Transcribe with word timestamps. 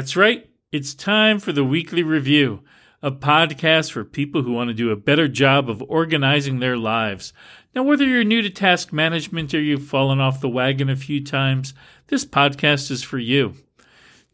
That's 0.00 0.16
right. 0.16 0.48
It's 0.72 0.94
time 0.94 1.38
for 1.40 1.52
the 1.52 1.62
weekly 1.62 2.02
review, 2.02 2.62
a 3.02 3.12
podcast 3.12 3.92
for 3.92 4.02
people 4.02 4.42
who 4.42 4.54
want 4.54 4.68
to 4.68 4.74
do 4.74 4.90
a 4.90 4.96
better 4.96 5.28
job 5.28 5.68
of 5.68 5.84
organizing 5.90 6.58
their 6.58 6.78
lives. 6.78 7.34
Now, 7.74 7.82
whether 7.82 8.06
you're 8.06 8.24
new 8.24 8.40
to 8.40 8.48
task 8.48 8.94
management 8.94 9.52
or 9.52 9.60
you've 9.60 9.84
fallen 9.84 10.18
off 10.18 10.40
the 10.40 10.48
wagon 10.48 10.88
a 10.88 10.96
few 10.96 11.22
times, 11.22 11.74
this 12.06 12.24
podcast 12.24 12.90
is 12.90 13.02
for 13.02 13.18
you. 13.18 13.56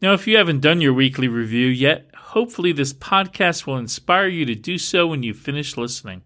Now, 0.01 0.13
if 0.13 0.25
you 0.25 0.37
haven't 0.37 0.61
done 0.61 0.79
your 0.79 0.93
weekly 0.93 1.27
review 1.27 1.67
yet, 1.67 2.11
hopefully 2.15 2.71
this 2.71 2.93
podcast 2.93 3.67
will 3.67 3.75
inspire 3.75 4.27
you 4.27 4.45
to 4.45 4.55
do 4.55 4.77
so 4.77 5.05
when 5.05 5.21
you 5.21 5.33
finish 5.33 5.75
listening. 5.75 6.21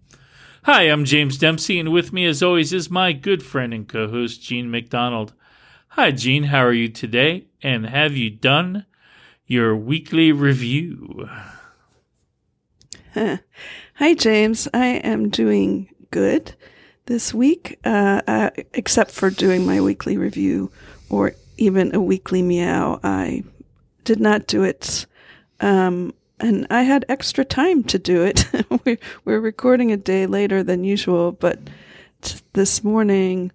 Hi, 0.65 0.83
I'm 0.83 1.03
James 1.03 1.39
Dempsey, 1.39 1.79
and 1.79 1.91
with 1.91 2.13
me, 2.13 2.27
as 2.27 2.43
always, 2.43 2.73
is 2.73 2.91
my 2.91 3.11
good 3.11 3.41
friend 3.41 3.73
and 3.73 3.89
co 3.89 4.07
host, 4.07 4.43
Jean 4.43 4.69
MacDonald. 4.69 5.33
Hi, 5.95 6.11
Jean, 6.11 6.43
how 6.43 6.63
are 6.63 6.73
you 6.73 6.89
today? 6.89 7.47
And 7.63 7.87
have 7.87 8.15
you 8.15 8.29
done 8.29 8.85
your 9.51 9.75
weekly 9.75 10.31
review? 10.31 11.29
Hi, 13.13 14.13
James. 14.13 14.69
I 14.73 14.85
am 14.85 15.29
doing 15.29 15.93
good 16.09 16.55
this 17.07 17.33
week, 17.33 17.77
uh, 17.83 18.21
uh, 18.25 18.51
except 18.73 19.11
for 19.11 19.29
doing 19.29 19.65
my 19.65 19.81
weekly 19.81 20.15
review 20.15 20.71
or 21.09 21.33
even 21.57 21.93
a 21.93 21.99
weekly 21.99 22.41
meow. 22.41 23.01
I 23.03 23.43
did 24.05 24.21
not 24.21 24.47
do 24.47 24.63
it. 24.63 25.05
Um, 25.59 26.13
and 26.39 26.65
I 26.69 26.83
had 26.83 27.03
extra 27.09 27.43
time 27.43 27.83
to 27.83 27.99
do 27.99 28.23
it. 28.23 28.45
we're, 28.85 28.97
we're 29.25 29.41
recording 29.41 29.91
a 29.91 29.97
day 29.97 30.27
later 30.27 30.63
than 30.63 30.85
usual, 30.85 31.33
but 31.33 31.59
this 32.53 32.85
morning 32.85 33.51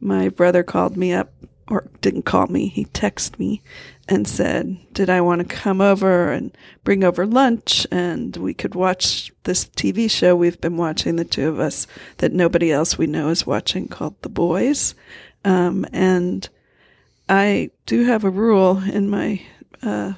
my 0.00 0.28
brother 0.28 0.62
called 0.62 0.96
me 0.96 1.12
up, 1.12 1.32
or 1.72 1.88
didn't 2.02 2.26
call 2.26 2.48
me, 2.48 2.68
he 2.68 2.84
texted 2.84 3.38
me 3.38 3.62
and 4.06 4.28
said, 4.28 4.76
Did 4.92 5.08
I 5.08 5.22
want 5.22 5.40
to 5.40 5.56
come 5.56 5.80
over 5.80 6.30
and 6.30 6.54
bring 6.84 7.02
over 7.02 7.24
lunch? 7.24 7.86
And 7.90 8.36
we 8.36 8.52
could 8.52 8.74
watch 8.74 9.32
this 9.44 9.64
TV 9.64 10.10
show 10.10 10.36
we've 10.36 10.60
been 10.60 10.76
watching, 10.76 11.16
the 11.16 11.24
two 11.24 11.48
of 11.48 11.58
us, 11.58 11.86
that 12.18 12.34
nobody 12.34 12.70
else 12.70 12.98
we 12.98 13.06
know 13.06 13.30
is 13.30 13.46
watching 13.46 13.88
called 13.88 14.20
The 14.20 14.28
Boys. 14.28 14.94
Um, 15.46 15.86
and 15.94 16.46
I 17.26 17.70
do 17.86 18.04
have 18.04 18.24
a 18.24 18.30
rule 18.30 18.76
in 18.76 19.08
my 19.08 19.40
uh, 19.82 20.12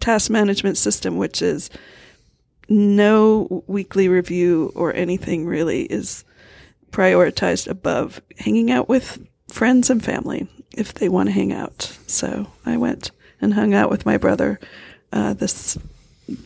task 0.00 0.30
management 0.30 0.76
system, 0.76 1.16
which 1.16 1.40
is 1.40 1.70
no 2.68 3.64
weekly 3.66 4.10
review 4.10 4.72
or 4.74 4.94
anything 4.94 5.46
really 5.46 5.84
is 5.84 6.26
prioritized 6.90 7.66
above 7.66 8.20
hanging 8.36 8.70
out 8.70 8.90
with 8.90 9.26
friends 9.50 9.88
and 9.88 10.04
family 10.04 10.46
if 10.78 10.94
they 10.94 11.08
want 11.08 11.28
to 11.28 11.32
hang 11.32 11.52
out. 11.52 11.98
So 12.06 12.46
I 12.64 12.76
went 12.76 13.10
and 13.40 13.54
hung 13.54 13.74
out 13.74 13.90
with 13.90 14.06
my 14.06 14.16
brother 14.16 14.60
uh, 15.12 15.32
this 15.34 15.78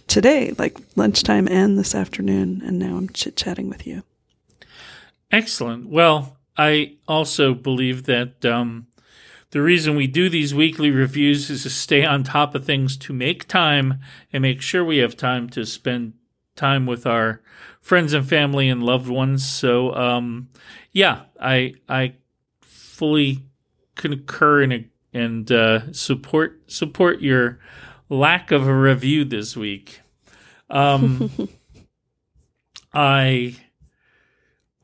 today, 0.07 0.55
like 0.59 0.77
lunchtime 0.97 1.49
and 1.49 1.79
this 1.79 1.95
afternoon, 1.95 2.63
and 2.65 2.79
now 2.79 2.97
I'm 2.97 3.09
chit 3.09 3.37
chatting 3.37 3.69
with 3.69 3.87
you. 3.87 4.03
Excellent. 5.31 5.89
Well, 5.89 6.37
I 6.57 6.97
also 7.09 7.55
believe 7.55 8.05
that 8.05 8.45
um, 8.45 8.87
the 9.51 9.63
reason 9.63 9.97
we 9.97 10.07
do 10.07 10.29
these 10.29 10.55
weekly 10.55 10.91
reviews 10.91 11.51
is 11.51 11.63
to 11.63 11.71
stay 11.71 12.05
on 12.05 12.23
top 12.23 12.55
of 12.55 12.65
things, 12.65 12.97
to 12.99 13.13
make 13.13 13.49
time 13.49 14.01
and 14.33 14.43
make 14.43 14.63
sure 14.63 14.85
we 14.85 14.99
have 14.99 15.17
time 15.17 15.49
to 15.51 15.65
spend 15.65 16.15
time 16.55 16.87
with 16.87 17.07
our 17.07 17.41
friends 17.81 18.13
and 18.13 18.29
family 18.29 18.69
and 18.69 18.83
loved 18.83 19.09
ones. 19.09 19.47
So, 19.47 19.95
um, 19.95 20.49
yeah, 20.93 21.23
I 21.41 21.75
I 21.89 22.15
fully 22.61 23.43
concur 23.97 24.63
and 24.63 24.89
and 25.13 25.51
uh, 25.53 25.93
support 25.93 26.63
support 26.71 27.21
your 27.21 27.59
lack 28.09 28.51
of 28.51 28.67
a 28.67 28.75
review 28.75 29.25
this 29.25 29.57
week. 29.57 30.01
Um, 30.71 31.31
I 32.95 33.57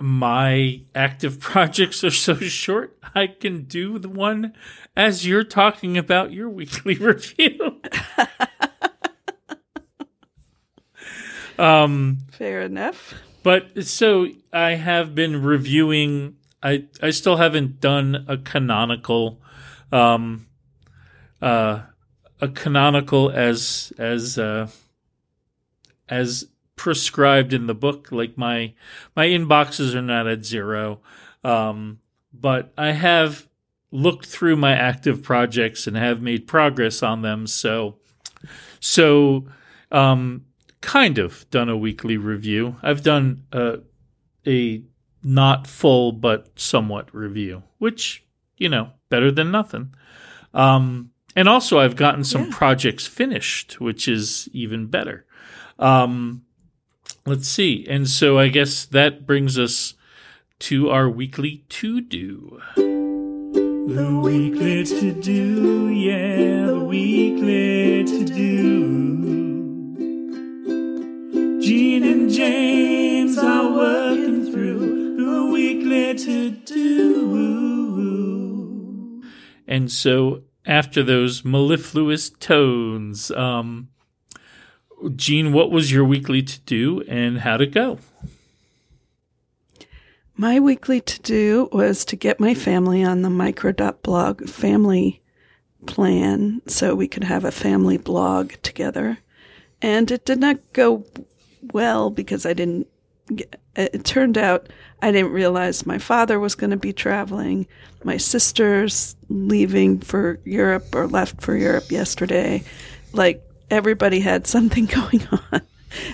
my 0.01 0.83
active 0.95 1.41
projects 1.41 2.05
are 2.05 2.11
so 2.11 2.35
short, 2.37 2.99
I 3.15 3.27
can 3.27 3.65
do 3.65 3.99
the 3.99 4.09
one 4.09 4.55
as 4.97 5.27
you're 5.27 5.45
talking 5.45 5.97
about 5.99 6.33
your 6.33 6.49
weekly 6.49 6.95
review. 6.99 7.81
um, 11.59 12.19
Fair 12.33 12.63
enough. 12.63 13.15
But 13.43 13.85
so 13.85 14.29
I 14.53 14.73
have 14.73 15.15
been 15.15 15.43
reviewing. 15.43 16.37
I 16.63 16.85
I 17.03 17.11
still 17.11 17.37
haven't 17.37 17.81
done 17.81 18.25
a 18.29 18.37
canonical, 18.37 19.41
um, 19.93 20.47
uh, 21.41 21.83
a 22.41 22.49
canonical 22.49 23.31
as 23.31 23.93
as 23.99 24.39
uh, 24.39 24.69
as 26.09 26.49
prescribed 26.77 27.53
in 27.53 27.67
the 27.67 27.75
book. 27.75 28.11
Like 28.11 28.37
my 28.37 28.75
my 29.15 29.27
inboxes 29.27 29.95
are 29.95 30.03
not 30.03 30.27
at 30.27 30.45
zero, 30.45 31.01
um, 31.45 32.01
but 32.33 32.73
I 32.77 32.93
have 32.93 33.47
looked 33.91 34.27
through 34.27 34.57
my 34.57 34.73
active 34.73 35.23
projects 35.23 35.87
and 35.87 35.97
have 35.97 36.21
made 36.21 36.47
progress 36.47 37.03
on 37.03 37.23
them. 37.23 37.47
So 37.47 37.97
so 38.81 39.47
um, 39.91 40.45
kind 40.81 41.19
of 41.19 41.49
done 41.51 41.69
a 41.69 41.77
weekly 41.77 42.17
review. 42.17 42.77
I've 42.83 43.03
done 43.03 43.45
a, 43.53 43.81
a 44.47 44.83
not 45.29 45.67
full 45.67 46.11
but 46.11 46.59
somewhat 46.59 47.15
review, 47.15 47.63
which 47.77 48.25
you 48.57 48.69
know 48.69 48.91
better 49.11 49.31
than 49.31 49.51
nothing. 49.51 49.95
Um, 50.55 51.11
and 51.37 51.49
also, 51.49 51.79
I've 51.79 51.97
gotten 51.97 52.25
some 52.25 52.47
yeah. 52.47 52.57
projects 52.57 53.07
finished, 53.07 53.79
which 53.79 54.09
is 54.09 54.49
even 54.53 54.87
better. 54.87 55.27
Um, 55.79 56.45
let's 57.27 57.47
see. 57.47 57.87
And 57.89 58.09
so 58.09 58.39
I 58.39 58.49
guess 58.49 58.87
that 58.87 59.27
brings 59.27 59.59
us 59.59 59.95
to 60.61 60.91
our 60.91 61.09
weekly 61.09 61.65
to 61.69 62.01
do. 62.01 62.61
The 62.75 64.21
weekly 64.23 64.85
to 64.85 65.13
do, 65.13 65.89
yeah, 65.91 66.67
the 66.67 66.81
weekly 66.81 68.05
to 68.05 68.25
do. 68.25 69.19
Jean 71.61 72.03
and 72.03 72.31
James 72.31 73.37
are 73.39 73.71
working 73.71 74.19
through 74.19 74.27
the 74.27 74.28
weekly 76.13 76.25
to 76.25 76.51
do. 76.51 77.99
And 79.67 79.91
so 79.91 80.43
after 80.65 81.03
those 81.03 81.45
mellifluous 81.45 82.31
tones, 82.31 83.31
um, 83.33 83.89
Jean, 85.15 85.53
what 85.53 85.71
was 85.71 85.93
your 85.93 86.05
weekly 86.05 86.43
to 86.43 86.61
do 86.61 87.03
and 87.03 87.41
how'd 87.41 87.61
it 87.61 87.73
go? 87.73 87.99
My 90.37 90.59
weekly 90.61 91.01
to 91.01 91.21
do 91.23 91.69
was 91.73 92.05
to 92.07 92.17
get 92.17 92.41
my 92.41 92.55
family 92.55 93.03
on 93.05 93.23
the 93.23 93.31
micro.blog 93.31 94.49
family 94.49 95.21
plan 95.87 96.63
so 96.67 96.95
we 96.95 97.09
could 97.09 97.25
have 97.25 97.45
a 97.45 97.51
family 97.51 97.99
blog 97.99 98.53
together. 98.63 99.19
And 99.83 100.11
it 100.11 100.25
did 100.25 100.39
not 100.41 100.59
go 100.73 101.05
well 101.73 102.11
because 102.11 102.47
I 102.47 102.53
didn't 102.53 102.87
get, 102.87 102.98
it 103.77 104.05
turned 104.05 104.37
out 104.37 104.69
I 105.01 105.13
didn't 105.13 105.33
realize 105.33 105.87
my 105.87 105.99
father 105.99 106.41
was 106.41 106.55
going 106.55 106.71
to 106.71 106.77
be 106.77 106.93
traveling. 106.93 107.67
My 108.03 108.17
sister's 108.17 109.17
leaving 109.29 110.01
for 110.01 110.41
Europe 110.45 110.95
or 110.95 111.07
left 111.07 111.41
for 111.41 111.57
Europe 111.57 111.91
yesterday. 111.91 112.65
Like 113.13 113.43
everybody 113.71 114.21
had 114.21 114.47
something 114.47 114.87
going 114.87 115.27
on. 115.31 115.63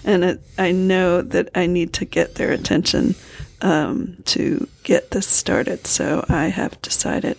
And 0.05 0.25
it, 0.25 0.43
I 0.57 0.71
know 0.71 1.23
that 1.23 1.49
I 1.55 1.67
need 1.67 1.95
to 1.95 2.05
get 2.05 2.37
their 2.37 2.53
attention 2.53 3.15
um, 3.61 4.19
to 4.27 4.69
get 4.83 5.11
this 5.11 5.27
started. 5.27 5.87
So 5.87 6.25
I 6.29 6.47
have 6.47 6.81
decided 6.83 7.39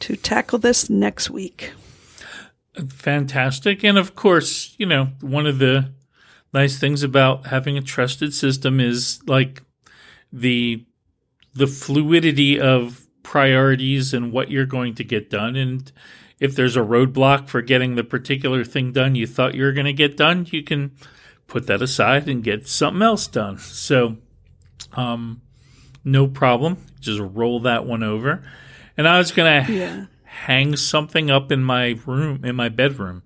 to 0.00 0.16
tackle 0.16 0.58
this 0.58 0.90
next 0.90 1.30
week. 1.30 1.72
Fantastic. 2.88 3.84
And 3.84 3.96
of 3.96 4.14
course, 4.14 4.74
you 4.78 4.86
know, 4.86 5.08
one 5.20 5.46
of 5.46 5.58
the 5.58 5.92
nice 6.54 6.78
things 6.78 7.02
about 7.02 7.48
having 7.48 7.76
a 7.76 7.82
trusted 7.82 8.32
system 8.32 8.80
is 8.80 9.20
like 9.26 9.62
the 10.32 10.84
the 11.54 11.66
fluidity 11.66 12.58
of 12.58 13.06
priorities 13.22 14.14
and 14.14 14.32
what 14.32 14.50
you're 14.50 14.66
going 14.66 14.94
to 14.94 15.04
get 15.04 15.28
done 15.28 15.56
and 15.56 15.92
if 16.40 16.54
there's 16.54 16.76
a 16.76 16.80
roadblock 16.80 17.48
for 17.48 17.62
getting 17.62 17.94
the 17.94 18.04
particular 18.04 18.64
thing 18.64 18.92
done 18.92 19.14
you 19.14 19.26
thought 19.26 19.54
you 19.54 19.64
were 19.64 19.72
going 19.72 19.86
to 19.86 19.92
get 19.92 20.16
done, 20.16 20.46
you 20.50 20.62
can 20.62 20.92
put 21.46 21.66
that 21.66 21.82
aside 21.82 22.28
and 22.28 22.42
get 22.42 22.68
something 22.68 23.02
else 23.02 23.26
done. 23.26 23.58
So, 23.84 24.16
um, 24.92 25.40
no 26.04 26.26
problem. 26.26 26.78
Just 27.00 27.20
roll 27.20 27.60
that 27.60 27.86
one 27.86 28.02
over. 28.02 28.44
And 28.96 29.08
I 29.08 29.18
was 29.18 29.32
going 29.32 29.64
to 29.64 29.72
yeah. 29.72 30.06
hang 30.24 30.76
something 30.76 31.30
up 31.30 31.50
in 31.50 31.62
my 31.62 31.98
room, 32.06 32.44
in 32.44 32.56
my 32.56 32.68
bedroom. 32.68 33.22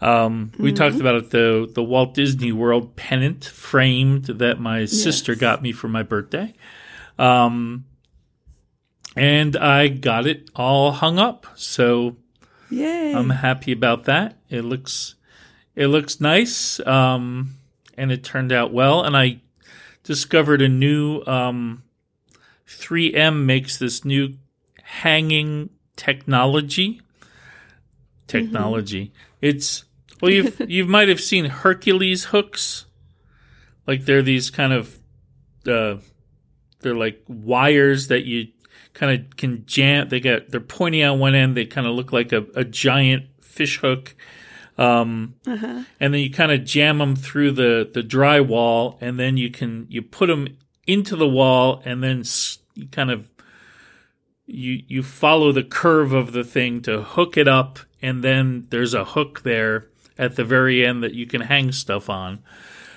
Um, 0.00 0.52
we 0.58 0.70
mm-hmm. 0.70 0.76
talked 0.76 1.00
about 1.00 1.14
it, 1.16 1.30
the 1.30 1.70
the 1.72 1.82
Walt 1.82 2.14
Disney 2.14 2.52
World 2.52 2.96
pennant 2.96 3.44
framed 3.44 4.24
that 4.24 4.60
my 4.60 4.80
yes. 4.80 4.92
sister 4.92 5.34
got 5.34 5.62
me 5.62 5.72
for 5.72 5.88
my 5.88 6.02
birthday. 6.02 6.54
Um, 7.18 7.84
and 9.16 9.56
I 9.56 9.88
got 9.88 10.26
it 10.26 10.50
all 10.54 10.92
hung 10.92 11.18
up. 11.18 11.46
So 11.54 12.16
Yay! 12.70 13.14
I'm 13.14 13.30
happy 13.30 13.72
about 13.72 14.04
that. 14.04 14.36
It 14.50 14.62
looks 14.62 15.14
it 15.74 15.88
looks 15.88 16.20
nice, 16.20 16.80
um, 16.80 17.56
and 17.96 18.12
it 18.12 18.24
turned 18.24 18.52
out 18.52 18.72
well. 18.72 19.02
And 19.02 19.16
I 19.16 19.40
discovered 20.02 20.62
a 20.62 20.68
new 20.68 21.22
um, 21.26 21.82
3M 22.66 23.44
makes 23.44 23.78
this 23.78 24.04
new 24.04 24.34
hanging 24.82 25.70
technology. 25.96 27.00
Technology. 28.40 29.12
It's 29.40 29.84
well, 30.20 30.30
you've 30.30 30.60
you 30.68 30.86
might 30.86 31.08
have 31.08 31.20
seen 31.20 31.46
Hercules 31.46 32.24
hooks, 32.26 32.86
like 33.86 34.04
they're 34.04 34.22
these 34.22 34.50
kind 34.50 34.72
of 34.72 34.98
uh, 35.66 35.96
they're 36.80 36.94
like 36.94 37.22
wires 37.28 38.08
that 38.08 38.24
you 38.24 38.48
kind 38.92 39.20
of 39.20 39.36
can 39.36 39.64
jam. 39.66 40.08
They 40.08 40.20
get 40.20 40.50
they're 40.50 40.60
pointy 40.60 41.02
on 41.02 41.18
one 41.18 41.34
end. 41.34 41.56
They 41.56 41.66
kind 41.66 41.86
of 41.86 41.94
look 41.94 42.12
like 42.12 42.32
a, 42.32 42.46
a 42.54 42.64
giant 42.64 43.26
fish 43.42 43.80
hook. 43.80 44.14
Um, 44.76 45.36
and 46.00 46.12
then 46.12 46.20
you 46.20 46.30
kind 46.30 46.50
of 46.50 46.64
jam 46.64 46.98
them 46.98 47.14
through 47.14 47.52
the 47.52 47.88
the 47.92 48.02
drywall, 48.02 48.98
and 49.00 49.18
then 49.18 49.36
you 49.36 49.50
can 49.50 49.86
you 49.88 50.02
put 50.02 50.26
them 50.26 50.48
into 50.86 51.16
the 51.16 51.28
wall, 51.28 51.80
and 51.84 52.02
then 52.02 52.24
you 52.74 52.88
kind 52.88 53.10
of 53.10 53.28
you 54.46 54.82
you 54.88 55.02
follow 55.02 55.52
the 55.52 55.62
curve 55.62 56.12
of 56.12 56.32
the 56.32 56.44
thing 56.44 56.82
to 56.82 57.02
hook 57.02 57.36
it 57.36 57.46
up, 57.46 57.78
and 58.04 58.22
then 58.22 58.66
there's 58.68 58.92
a 58.92 59.02
hook 59.02 59.40
there 59.44 59.88
at 60.18 60.36
the 60.36 60.44
very 60.44 60.84
end 60.84 61.02
that 61.02 61.14
you 61.14 61.26
can 61.26 61.40
hang 61.40 61.72
stuff 61.72 62.10
on. 62.10 62.38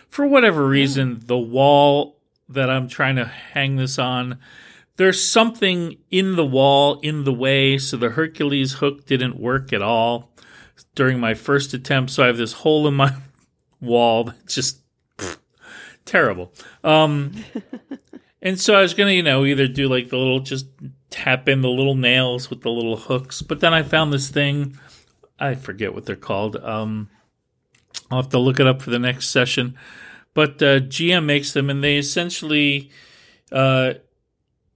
For 0.09 0.27
whatever 0.27 0.67
reason, 0.67 1.21
the 1.25 1.37
wall 1.37 2.19
that 2.49 2.69
I'm 2.69 2.89
trying 2.89 3.15
to 3.15 3.25
hang 3.25 3.77
this 3.77 3.97
on, 3.97 4.37
there's 4.97 5.23
something 5.23 5.97
in 6.11 6.35
the 6.35 6.45
wall 6.45 6.99
in 6.99 7.23
the 7.23 7.31
way, 7.31 7.77
so 7.77 7.95
the 7.95 8.09
Hercules 8.09 8.73
hook 8.73 9.05
didn't 9.05 9.39
work 9.39 9.71
at 9.71 9.81
all 9.81 10.33
during 10.93 11.21
my 11.21 11.33
first 11.33 11.73
attempt. 11.73 12.11
So 12.11 12.23
I 12.23 12.27
have 12.27 12.37
this 12.37 12.51
hole 12.51 12.85
in 12.85 12.95
my 12.95 13.15
wall 13.79 14.25
that's 14.25 14.55
just 14.55 14.81
pfft, 15.17 15.37
terrible. 16.05 16.51
Um, 16.83 17.31
and 18.41 18.59
so 18.59 18.75
I 18.75 18.81
was 18.81 18.93
gonna, 18.93 19.13
you 19.13 19.23
know, 19.23 19.45
either 19.45 19.69
do 19.69 19.87
like 19.87 20.09
the 20.09 20.17
little 20.17 20.41
just 20.41 20.67
tap 21.09 21.47
in 21.47 21.61
the 21.61 21.69
little 21.69 21.95
nails 21.95 22.49
with 22.49 22.61
the 22.61 22.71
little 22.71 22.97
hooks, 22.97 23.41
but 23.41 23.61
then 23.61 23.73
I 23.73 23.83
found 23.83 24.11
this 24.11 24.27
thing. 24.27 24.77
I 25.39 25.55
forget 25.55 25.93
what 25.93 26.05
they're 26.05 26.15
called. 26.15 26.55
Um, 26.57 27.09
I'll 28.09 28.21
have 28.21 28.31
to 28.31 28.39
look 28.39 28.59
it 28.59 28.67
up 28.67 28.81
for 28.81 28.89
the 28.89 28.99
next 28.99 29.29
session. 29.29 29.77
But 30.33 30.61
uh, 30.61 30.81
3M 30.81 31.25
makes 31.25 31.51
them, 31.53 31.69
and 31.69 31.83
they 31.83 31.97
essentially, 31.97 32.91
uh, 33.51 33.95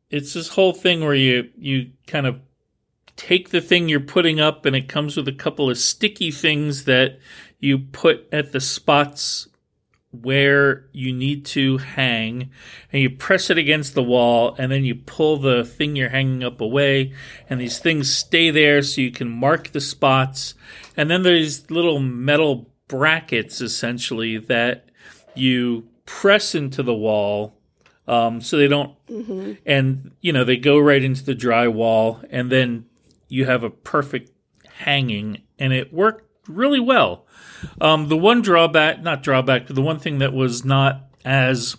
it's 0.09 0.33
this 0.33 0.49
whole 0.49 0.73
thing 0.73 1.01
where 1.01 1.13
you 1.13 1.49
you 1.57 1.91
kind 2.07 2.25
of 2.25 2.39
take 3.15 3.49
the 3.49 3.61
thing 3.61 3.87
you're 3.87 3.99
putting 3.99 4.39
up, 4.39 4.65
and 4.65 4.75
it 4.75 4.89
comes 4.89 5.15
with 5.15 5.27
a 5.27 5.33
couple 5.33 5.69
of 5.69 5.77
sticky 5.77 6.31
things 6.31 6.85
that 6.85 7.19
you 7.59 7.77
put 7.77 8.27
at 8.31 8.51
the 8.51 8.59
spots 8.59 9.47
where 10.11 10.85
you 10.91 11.13
need 11.13 11.45
to 11.45 11.77
hang 11.77 12.49
and 12.91 13.01
you 13.01 13.09
press 13.09 13.49
it 13.49 13.57
against 13.57 13.93
the 13.93 14.03
wall 14.03 14.55
and 14.57 14.71
then 14.71 14.83
you 14.83 14.93
pull 14.93 15.37
the 15.37 15.63
thing 15.63 15.95
you're 15.95 16.09
hanging 16.09 16.43
up 16.43 16.59
away 16.59 17.13
and 17.49 17.61
these 17.61 17.79
things 17.79 18.13
stay 18.13 18.51
there 18.51 18.81
so 18.81 18.99
you 19.01 19.11
can 19.11 19.29
mark 19.29 19.71
the 19.71 19.79
spots. 19.79 20.53
And 20.97 21.09
then 21.09 21.23
there's 21.23 21.71
little 21.71 21.99
metal 21.99 22.69
brackets 22.87 23.61
essentially 23.61 24.37
that 24.37 24.89
you 25.33 25.87
press 26.05 26.53
into 26.53 26.83
the 26.83 26.93
wall 26.93 27.57
um, 28.07 28.41
so 28.41 28.57
they 28.57 28.67
don't 28.67 28.93
and 29.65 30.11
you 30.19 30.33
know 30.33 30.43
they 30.43 30.57
go 30.57 30.77
right 30.77 31.03
into 31.03 31.23
the 31.23 31.35
drywall 31.35 32.25
and 32.29 32.51
then 32.51 32.85
you 33.29 33.45
have 33.45 33.63
a 33.63 33.69
perfect 33.69 34.31
hanging 34.79 35.41
and 35.57 35.71
it 35.71 35.93
worked 35.93 36.25
really 36.47 36.79
well. 36.79 37.25
Um, 37.79 38.07
the 38.07 38.17
one 38.17 38.41
drawback, 38.41 39.01
not 39.01 39.23
drawback, 39.23 39.67
but 39.67 39.75
the 39.75 39.81
one 39.81 39.99
thing 39.99 40.19
that 40.19 40.33
was 40.33 40.65
not 40.65 41.03
as 41.23 41.77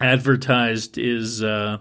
advertised 0.00 0.96
is 0.98 1.42
uh, 1.42 1.78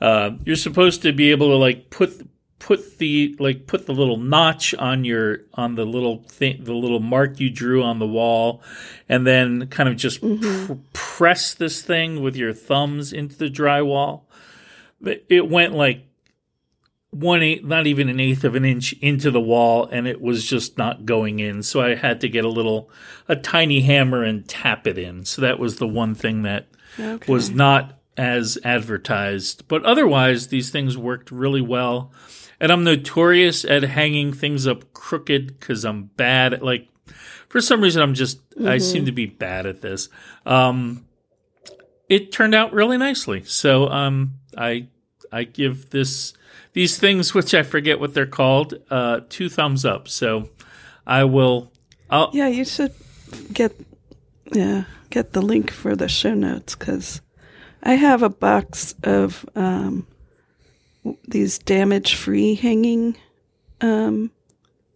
uh, 0.00 0.32
you're 0.44 0.56
supposed 0.56 1.02
to 1.02 1.12
be 1.12 1.30
able 1.30 1.48
to 1.48 1.56
like 1.56 1.90
put 1.90 2.28
put 2.58 2.98
the 2.98 3.34
like 3.40 3.66
put 3.66 3.86
the 3.86 3.92
little 3.92 4.16
notch 4.16 4.72
on 4.74 5.04
your 5.04 5.40
on 5.54 5.74
the 5.74 5.84
little 5.84 6.22
thing 6.28 6.62
the 6.62 6.72
little 6.72 7.00
mark 7.00 7.40
you 7.40 7.50
drew 7.50 7.82
on 7.82 7.98
the 7.98 8.06
wall 8.06 8.62
and 9.08 9.26
then 9.26 9.66
kind 9.66 9.88
of 9.88 9.96
just 9.96 10.20
pr- 10.20 10.74
press 10.92 11.54
this 11.54 11.82
thing 11.82 12.22
with 12.22 12.36
your 12.36 12.52
thumbs 12.52 13.12
into 13.12 13.36
the 13.36 13.48
drywall. 13.48 14.22
But 15.00 15.24
it 15.28 15.48
went 15.48 15.72
like 15.72 16.06
one 17.12 17.42
eighth, 17.42 17.62
not 17.62 17.86
even 17.86 18.08
an 18.08 18.18
eighth 18.18 18.42
of 18.42 18.54
an 18.54 18.64
inch 18.64 18.94
into 18.94 19.30
the 19.30 19.40
wall, 19.40 19.86
and 19.92 20.08
it 20.08 20.20
was 20.20 20.46
just 20.46 20.78
not 20.78 21.04
going 21.04 21.40
in. 21.40 21.62
So 21.62 21.82
I 21.82 21.94
had 21.94 22.20
to 22.22 22.28
get 22.28 22.44
a 22.44 22.48
little, 22.48 22.90
a 23.28 23.36
tiny 23.36 23.82
hammer 23.82 24.24
and 24.24 24.48
tap 24.48 24.86
it 24.86 24.96
in. 24.96 25.26
So 25.26 25.42
that 25.42 25.58
was 25.58 25.76
the 25.76 25.86
one 25.86 26.14
thing 26.14 26.42
that 26.42 26.66
Okay. 26.98 27.30
was 27.32 27.50
not 27.50 28.00
as 28.16 28.58
advertised. 28.64 29.68
But 29.68 29.84
otherwise, 29.84 30.48
these 30.48 30.70
things 30.70 30.96
worked 30.96 31.30
really 31.30 31.60
well. 31.62 32.12
And 32.60 32.72
I'm 32.72 32.82
notorious 32.84 33.64
at 33.64 33.82
hanging 33.82 34.32
things 34.32 34.66
up 34.66 34.92
crooked 34.94 35.58
because 35.58 35.84
I'm 35.84 36.04
bad 36.16 36.54
at, 36.54 36.62
like, 36.64 36.88
for 37.48 37.60
some 37.60 37.82
reason, 37.82 38.00
I'm 38.00 38.14
just, 38.14 38.40
I 38.64 38.78
seem 38.78 39.04
to 39.04 39.12
be 39.12 39.26
bad 39.26 39.66
at 39.66 39.82
this. 39.82 40.08
Um, 40.46 41.04
it 42.08 42.32
turned 42.32 42.54
out 42.54 42.72
really 42.72 42.96
nicely. 42.96 43.42
So, 43.44 43.88
um, 43.88 44.34
I, 44.56 44.88
I 45.30 45.44
give 45.44 45.90
this, 45.90 46.32
these 46.72 46.98
things, 46.98 47.34
which 47.34 47.54
I 47.54 47.62
forget 47.62 48.00
what 48.00 48.14
they're 48.14 48.26
called, 48.26 48.74
uh, 48.90 49.20
two 49.28 49.48
thumbs 49.48 49.84
up. 49.84 50.08
So 50.08 50.50
I 51.06 51.24
will, 51.24 51.72
I'll, 52.10 52.30
Yeah, 52.32 52.48
you 52.48 52.64
should 52.64 52.94
get 53.52 53.72
yeah 54.52 54.84
get 55.08 55.32
the 55.32 55.40
link 55.42 55.70
for 55.70 55.96
the 55.96 56.08
show 56.08 56.34
notes 56.34 56.74
because 56.74 57.20
I 57.82 57.94
have 57.94 58.22
a 58.22 58.28
box 58.28 58.94
of 59.02 59.44
um, 59.54 60.06
these 61.26 61.58
damage-free 61.58 62.54
hanging 62.56 63.16
um, 63.80 64.30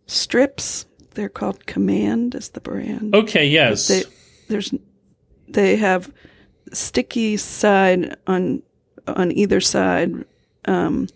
strips. 0.06 0.86
They're 1.14 1.28
called 1.28 1.66
Command. 1.66 2.34
Is 2.34 2.50
the 2.50 2.60
brand? 2.60 3.14
okay, 3.14 3.46
yes. 3.46 3.88
They 3.88 4.04
there's 4.48 4.72
they 5.48 5.76
have 5.76 6.12
sticky 6.72 7.36
side 7.36 8.16
on 8.26 8.62
on 9.06 9.32
either 9.32 9.60
side, 9.60 10.24
um, 10.66 11.08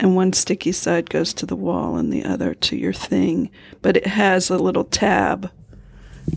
and 0.00 0.16
one 0.16 0.32
sticky 0.32 0.72
side 0.72 1.10
goes 1.10 1.34
to 1.34 1.46
the 1.46 1.54
wall 1.54 1.96
and 1.96 2.10
the 2.12 2.24
other 2.24 2.54
to 2.54 2.76
your 2.76 2.94
thing. 2.94 3.50
But 3.82 3.98
it 3.98 4.06
has 4.06 4.48
a 4.48 4.56
little 4.56 4.84
tab 4.84 5.50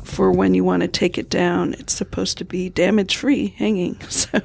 for 0.04 0.32
when 0.32 0.54
you 0.54 0.66
want 0.66 0.82
to 0.82 0.88
take 0.88 1.18
it 1.18 1.30
down. 1.30 1.74
It's 1.76 1.94
supposed 1.94 2.38
to 2.40 2.46
be 2.46 2.70
damage 2.70 3.16
free 3.16 3.56
hanging, 3.58 4.00
so 4.10 4.42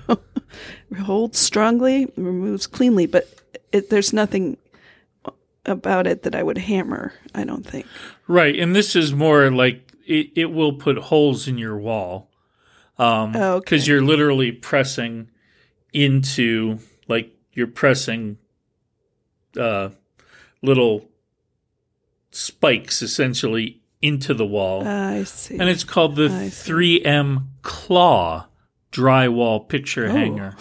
holds 1.00 1.38
strongly, 1.38 2.06
removes 2.16 2.66
cleanly. 2.68 3.06
But 3.06 3.28
it, 3.72 3.90
there's 3.90 4.12
nothing 4.12 4.56
about 5.66 6.06
it 6.06 6.22
that 6.22 6.34
I 6.34 6.42
would 6.44 6.58
hammer. 6.58 7.12
I 7.34 7.44
don't 7.44 7.66
think. 7.66 7.86
Right, 8.28 8.56
and 8.56 8.74
this 8.74 8.94
is 8.94 9.12
more 9.12 9.50
like 9.50 9.92
it, 10.06 10.30
it 10.36 10.52
will 10.52 10.74
put 10.74 10.96
holes 10.96 11.48
in 11.48 11.58
your 11.58 11.76
wall. 11.76 12.30
Um 12.98 13.34
Oh, 13.34 13.60
because 13.60 13.82
okay. 13.82 13.92
you're 13.92 14.02
literally 14.02 14.52
pressing 14.52 15.28
into 15.92 16.78
like 17.08 17.32
you're 17.52 17.66
pressing 17.66 18.38
uh 19.58 19.90
little 20.62 21.06
spikes 22.30 23.02
essentially 23.02 23.80
into 24.00 24.34
the 24.34 24.46
wall. 24.46 24.86
I 24.86 25.24
see. 25.24 25.58
and 25.58 25.68
it's 25.68 25.84
called 25.84 26.16
the 26.16 26.26
I 26.26 26.48
3M 26.50 27.44
Claw 27.62 28.46
drywall 28.92 29.68
picture 29.68 30.06
Oh. 30.06 30.10
hanger. 30.12 30.54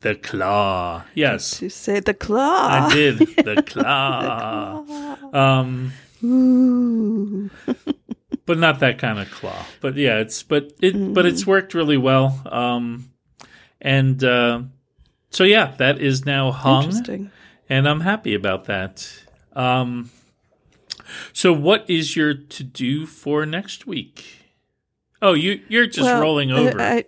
The 0.00 0.16
claw. 0.16 1.04
Yes. 1.14 1.62
You 1.62 1.68
say 1.70 2.00
the 2.00 2.12
claw. 2.14 2.88
I 2.88 2.92
did. 2.94 3.18
The 3.44 3.62
claw. 3.62 4.84
Um 5.32 5.92
Ooh. 6.24 7.50
but 8.46 8.58
not 8.58 8.80
that 8.80 8.98
kind 8.98 9.18
of 9.18 9.30
claw. 9.30 9.64
But 9.80 9.96
yeah, 9.96 10.18
it's 10.18 10.42
but 10.42 10.72
it 10.80 11.14
but 11.14 11.24
it's 11.26 11.46
worked 11.46 11.74
really 11.74 11.96
well. 11.96 12.40
Um, 12.46 13.10
and 13.80 14.22
uh, 14.22 14.62
so 15.30 15.44
yeah, 15.44 15.74
that 15.78 16.00
is 16.00 16.24
now 16.24 16.50
hung, 16.52 16.84
Interesting. 16.84 17.30
And 17.72 17.88
I'm 17.88 18.00
happy 18.00 18.34
about 18.34 18.66
that. 18.66 19.10
Um, 19.54 20.10
so 21.32 21.54
what 21.54 21.88
is 21.88 22.14
your 22.14 22.34
to 22.34 22.62
do 22.62 23.06
for 23.06 23.46
next 23.46 23.86
week? 23.86 24.24
Oh, 25.22 25.32
you 25.32 25.62
you're 25.68 25.86
just 25.86 26.04
Well, 26.04 26.20
rolling 26.20 26.52
over. 26.52 26.78
I, 26.78 27.06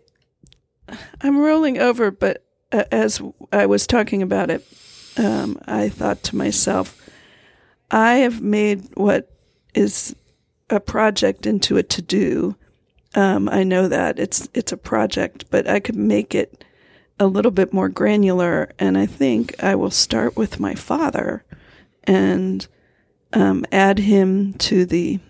I'm 1.20 1.38
rolling 1.38 1.78
over, 1.78 2.10
but 2.10 2.46
uh, 2.72 2.84
as 2.90 3.20
I 3.52 3.66
was 3.66 3.86
talking 3.86 4.22
about 4.22 4.50
it, 4.50 4.66
um, 5.18 5.58
I 5.66 5.90
thought 5.90 6.22
to 6.24 6.36
myself, 6.36 7.10
I 7.90 8.14
have 8.16 8.40
made 8.40 8.88
what 8.94 9.30
is 9.74 10.16
a 10.70 10.80
project 10.80 11.44
into 11.44 11.76
a 11.76 11.82
to 11.82 12.00
do. 12.00 12.56
Um, 13.14 13.50
I 13.50 13.64
know 13.64 13.86
that 13.86 14.18
it's 14.18 14.48
it's 14.54 14.72
a 14.72 14.78
project, 14.78 15.44
but 15.50 15.68
I 15.68 15.78
could 15.78 15.96
make 15.96 16.34
it 16.34 16.64
a 17.18 17.26
little 17.26 17.50
bit 17.50 17.72
more 17.72 17.88
granular, 17.88 18.72
and 18.78 18.98
I 18.98 19.06
think 19.06 19.62
I 19.62 19.74
will 19.74 19.90
start 19.90 20.36
with 20.36 20.60
my 20.60 20.74
father 20.74 21.44
and 22.04 22.66
um, 23.32 23.64
add 23.72 23.98
him 23.98 24.54
to 24.54 24.84
the 24.84 25.20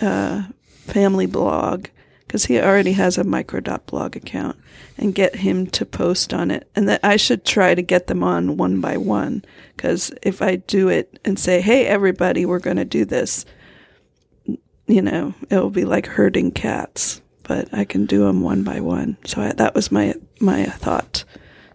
uh, 0.00 0.44
family 0.68 1.26
blog 1.26 1.88
because 2.26 2.46
he 2.46 2.58
already 2.58 2.92
has 2.92 3.18
a 3.18 3.24
micro.blog 3.24 4.16
account 4.16 4.56
and 4.96 5.14
get 5.14 5.36
him 5.36 5.66
to 5.66 5.84
post 5.84 6.32
on 6.32 6.50
it. 6.50 6.68
And 6.74 6.88
that 6.88 7.00
I 7.02 7.16
should 7.16 7.44
try 7.44 7.74
to 7.74 7.82
get 7.82 8.06
them 8.06 8.22
on 8.22 8.56
one 8.56 8.80
by 8.80 8.96
one 8.96 9.44
because 9.76 10.12
if 10.22 10.40
I 10.40 10.56
do 10.56 10.88
it 10.88 11.20
and 11.24 11.38
say, 11.38 11.60
hey, 11.60 11.86
everybody, 11.86 12.46
we're 12.46 12.58
going 12.58 12.78
to 12.78 12.84
do 12.84 13.04
this, 13.04 13.44
you 14.86 15.02
know, 15.02 15.34
it'll 15.50 15.70
be 15.70 15.84
like 15.84 16.06
herding 16.06 16.52
cats. 16.52 17.20
But 17.52 17.68
I 17.70 17.84
can 17.84 18.06
do 18.06 18.24
them 18.24 18.40
one 18.40 18.62
by 18.62 18.80
one. 18.80 19.18
So 19.26 19.42
I, 19.42 19.52
that 19.52 19.74
was 19.74 19.92
my 19.92 20.14
my 20.40 20.64
thought 20.64 21.22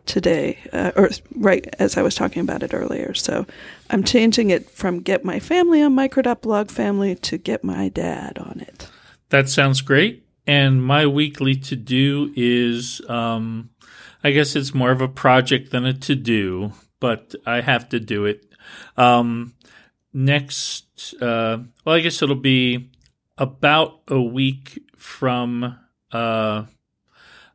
today, 0.07 0.57
uh, 0.73 0.91
or 0.95 1.11
right 1.35 1.67
as 1.77 1.97
I 1.97 2.01
was 2.01 2.15
talking 2.15 2.41
about 2.41 2.63
it 2.63 2.73
earlier. 2.73 3.13
So 3.13 3.45
I'm 3.91 4.03
changing 4.03 4.49
it 4.49 4.71
from 4.71 5.01
get 5.01 5.23
my 5.23 5.39
family 5.39 5.83
on 5.83 5.93
micro.blog 5.93 6.71
family 6.71 7.13
to 7.13 7.37
get 7.37 7.63
my 7.63 7.89
dad 7.89 8.39
on 8.39 8.59
it. 8.59 8.89
That 9.29 9.49
sounds 9.49 9.81
great. 9.81 10.25
And 10.47 10.83
my 10.83 11.05
weekly 11.05 11.53
to 11.55 11.75
do 11.75 12.33
is, 12.35 12.99
um, 13.07 13.69
I 14.23 14.31
guess 14.31 14.55
it's 14.55 14.73
more 14.73 14.89
of 14.89 15.01
a 15.01 15.07
project 15.07 15.69
than 15.69 15.85
a 15.85 15.93
to 15.93 16.15
do, 16.15 16.73
but 16.99 17.35
I 17.45 17.61
have 17.61 17.87
to 17.89 17.99
do 17.99 18.25
it. 18.25 18.43
Um, 18.95 19.53
next, 20.11 21.13
uh, 21.21 21.59
well, 21.85 21.95
I 21.95 21.99
guess 21.99 22.23
it'll 22.23 22.35
be 22.35 22.89
about 23.37 24.01
a 24.07 24.19
week 24.19 24.81
from, 24.97 25.77
uh, 26.11 26.65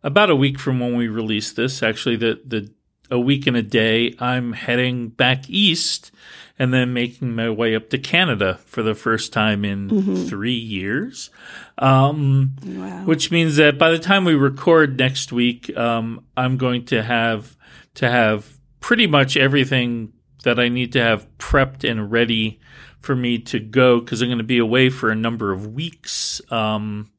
about 0.03 0.31
a 0.31 0.37
week 0.37 0.59
from 0.59 0.81
when 0.81 0.97
we 0.97 1.09
release 1.09 1.53
this. 1.53 1.83
Actually, 1.83 2.17
the 2.17 2.41
the 2.45 2.71
a 3.11 3.21
week 3.21 3.47
and 3.47 3.57
a 3.57 3.63
day, 3.63 4.15
I'm 4.19 4.55
heading 4.55 5.09
back 5.09 5.49
east 5.49 6.11
and 6.59 6.73
then 6.73 6.95
making 6.95 7.35
my 7.35 7.51
way 7.51 7.75
up 7.75 7.91
to 7.91 7.99
Canada 7.99 8.59
for 8.65 8.83
the 8.83 8.95
first 8.95 9.33
time 9.33 9.65
in 9.65 9.91
mm-hmm. 9.91 10.25
three 10.27 10.57
years. 10.57 11.29
Um, 11.77 12.57
wow. 12.65 13.05
Which 13.05 13.31
means 13.31 13.57
that 13.57 13.79
by 13.79 13.91
the 13.91 13.99
time 13.99 14.25
we 14.25 14.35
record 14.35 14.99
next 14.99 15.31
week, 15.31 15.77
um, 15.77 16.25
I'm 16.37 16.57
going 16.57 16.87
to 16.87 17.03
have 17.03 17.57
to 17.95 18.09
have 18.09 18.59
pretty 18.81 19.07
much 19.07 19.37
everything 19.37 20.15
that 20.45 20.59
I 20.59 20.69
need 20.69 20.93
to 20.95 21.03
have 21.03 21.27
prepped 21.37 21.89
and 21.89 22.11
ready 22.11 22.61
for 23.01 23.15
me 23.15 23.39
to 23.41 23.61
go 23.61 24.01
because 24.01 24.23
I'm 24.23 24.29
going 24.29 24.39
to 24.39 24.45
be 24.45 24.59
away 24.59 24.89
for 24.89 25.11
a 25.11 25.17
number 25.17 25.53
of 25.53 25.67
weeks. 25.67 26.41
Um, 26.51 27.11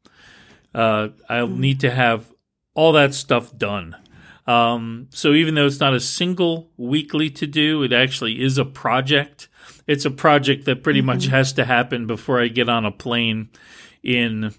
uh, 0.73 1.09
I'll 1.29 1.47
need 1.47 1.79
to 1.81 1.91
have 1.91 2.31
all 2.73 2.93
that 2.93 3.13
stuff 3.13 3.55
done. 3.57 3.95
Um, 4.45 5.07
so 5.11 5.33
even 5.33 5.55
though 5.55 5.65
it's 5.65 5.79
not 5.79 5.93
a 5.93 5.99
single 5.99 6.69
weekly 6.77 7.29
to 7.31 7.47
do, 7.47 7.83
it 7.83 7.93
actually 7.93 8.41
is 8.41 8.57
a 8.57 8.65
project. 8.65 9.47
It's 9.87 10.05
a 10.05 10.11
project 10.11 10.65
that 10.65 10.83
pretty 10.83 10.99
mm-hmm. 10.99 11.07
much 11.07 11.25
has 11.27 11.53
to 11.53 11.65
happen 11.65 12.07
before 12.07 12.41
I 12.41 12.47
get 12.47 12.69
on 12.69 12.85
a 12.85 12.91
plane 12.91 13.49
in 14.01 14.53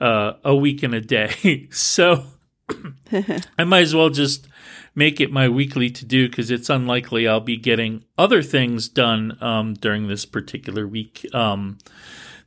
uh, 0.00 0.34
a 0.44 0.54
week 0.54 0.82
and 0.82 0.94
a 0.94 1.00
day. 1.00 1.68
so 1.70 2.24
I 3.58 3.64
might 3.64 3.82
as 3.82 3.94
well 3.94 4.10
just 4.10 4.48
make 4.94 5.20
it 5.20 5.30
my 5.30 5.48
weekly 5.48 5.90
to 5.90 6.04
do 6.04 6.28
because 6.28 6.50
it's 6.50 6.70
unlikely 6.70 7.28
I'll 7.28 7.40
be 7.40 7.56
getting 7.56 8.04
other 8.16 8.42
things 8.42 8.88
done 8.88 9.36
um, 9.42 9.74
during 9.74 10.08
this 10.08 10.24
particular 10.24 10.86
week 10.86 11.26
um, 11.34 11.78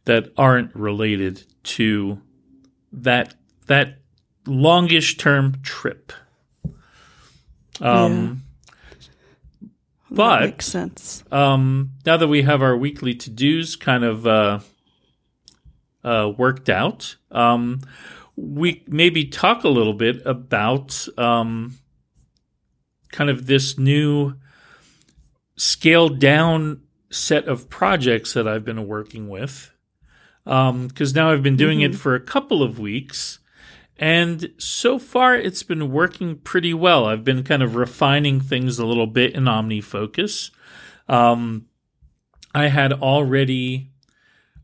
that 0.06 0.32
aren't 0.38 0.76
related 0.76 1.44
to 1.64 2.22
that 2.92 3.36
that 3.68 4.00
longish 4.46 5.18
term 5.18 5.62
trip. 5.64 6.12
Um, 7.82 8.44
yeah. 9.62 9.68
but 10.12 10.42
makes 10.42 10.66
sense. 10.66 11.24
Um, 11.32 11.92
now 12.06 12.18
that 12.18 12.28
we 12.28 12.42
have 12.42 12.62
our 12.62 12.76
weekly 12.76 13.16
to 13.16 13.30
dos 13.30 13.76
kind 13.76 14.04
of 14.04 14.28
uh, 14.28 14.60
uh, 16.04 16.32
worked 16.38 16.70
out, 16.70 17.16
um, 17.32 17.82
we 18.36 18.84
maybe 18.88 19.26
talk 19.26 19.64
a 19.64 19.70
little 19.70 19.94
bit 19.94 20.22
about 20.26 21.08
um, 21.18 21.78
kind 23.12 23.30
of 23.30 23.46
this 23.46 23.78
new 23.78 24.36
scaled 25.56 26.20
down 26.20 26.82
set 27.12 27.48
of 27.48 27.70
projects 27.70 28.34
that 28.34 28.48
I've 28.48 28.64
been 28.66 28.88
working 28.88 29.30
with. 29.30 29.72
Because 30.50 31.12
um, 31.12 31.16
now 31.16 31.32
I've 31.32 31.44
been 31.44 31.56
doing 31.56 31.80
mm-hmm. 31.80 31.94
it 31.94 31.98
for 31.98 32.16
a 32.16 32.20
couple 32.20 32.64
of 32.64 32.80
weeks 32.80 33.40
and 34.00 34.54
so 34.58 34.98
far, 34.98 35.36
it's 35.36 35.62
been 35.62 35.92
working 35.92 36.38
pretty 36.38 36.74
well. 36.74 37.06
I've 37.06 37.26
been 37.26 37.44
kind 37.44 37.62
of 37.62 37.76
refining 37.76 38.40
things 38.40 38.80
a 38.80 38.86
little 38.86 39.08
bit 39.08 39.36
in 39.36 39.44
OmniFocus. 39.44 40.52
Um, 41.10 41.66
I 42.56 42.68
had 42.68 42.94
already, 42.94 43.92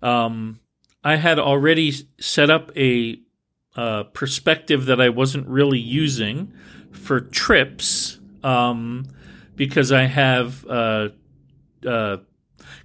um, 0.02 0.62
I 1.04 1.18
had 1.18 1.38
already 1.38 1.92
set 2.18 2.50
up 2.50 2.72
a 2.78 3.20
uh, 3.76 4.04
perspective 4.04 4.86
that 4.86 5.02
I 5.02 5.10
wasn't 5.10 5.48
really 5.48 5.80
using 5.80 6.54
for 6.92 7.20
trips 7.20 8.18
um, 8.42 9.06
because 9.58 9.92
I 9.92 10.06
have 10.06 10.66
uh, 10.66 11.10
uh, 11.86 12.18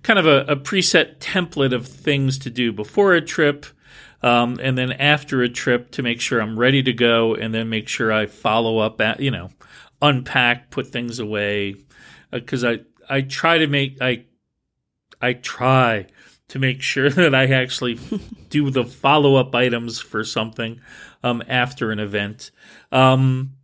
kind 0.02 0.18
of 0.18 0.26
a, 0.26 0.40
a 0.52 0.56
preset 0.56 1.18
template 1.18 1.74
of 1.74 1.86
things 1.86 2.38
to 2.38 2.50
do 2.50 2.72
before 2.72 3.14
a 3.14 3.20
trip 3.20 3.66
um, 4.22 4.58
and 4.62 4.76
then 4.76 4.92
after 4.92 5.42
a 5.42 5.48
trip 5.48 5.92
to 5.92 6.02
make 6.02 6.20
sure 6.20 6.40
I'm 6.40 6.58
ready 6.58 6.82
to 6.82 6.92
go, 6.92 7.34
and 7.34 7.54
then 7.54 7.70
make 7.70 7.88
sure 7.88 8.12
I 8.12 8.26
follow 8.26 8.78
up 8.78 9.00
at 9.00 9.20
you 9.20 9.30
know 9.30 9.50
unpack, 10.02 10.70
put 10.70 10.88
things 10.88 11.18
away, 11.18 11.76
because 12.30 12.64
uh, 12.64 12.76
I 13.08 13.16
I 13.16 13.20
try 13.22 13.58
to 13.58 13.66
make 13.66 14.00
I 14.00 14.24
I 15.20 15.34
try 15.34 16.06
to 16.48 16.58
make 16.58 16.82
sure 16.82 17.08
that 17.10 17.34
I 17.34 17.46
actually 17.46 17.98
do 18.50 18.70
the 18.70 18.84
follow 18.84 19.36
up 19.36 19.54
items 19.54 20.00
for 20.00 20.22
something 20.22 20.80
um, 21.22 21.42
after 21.48 21.90
an 21.90 21.98
event. 21.98 22.50
Um, 22.92 23.54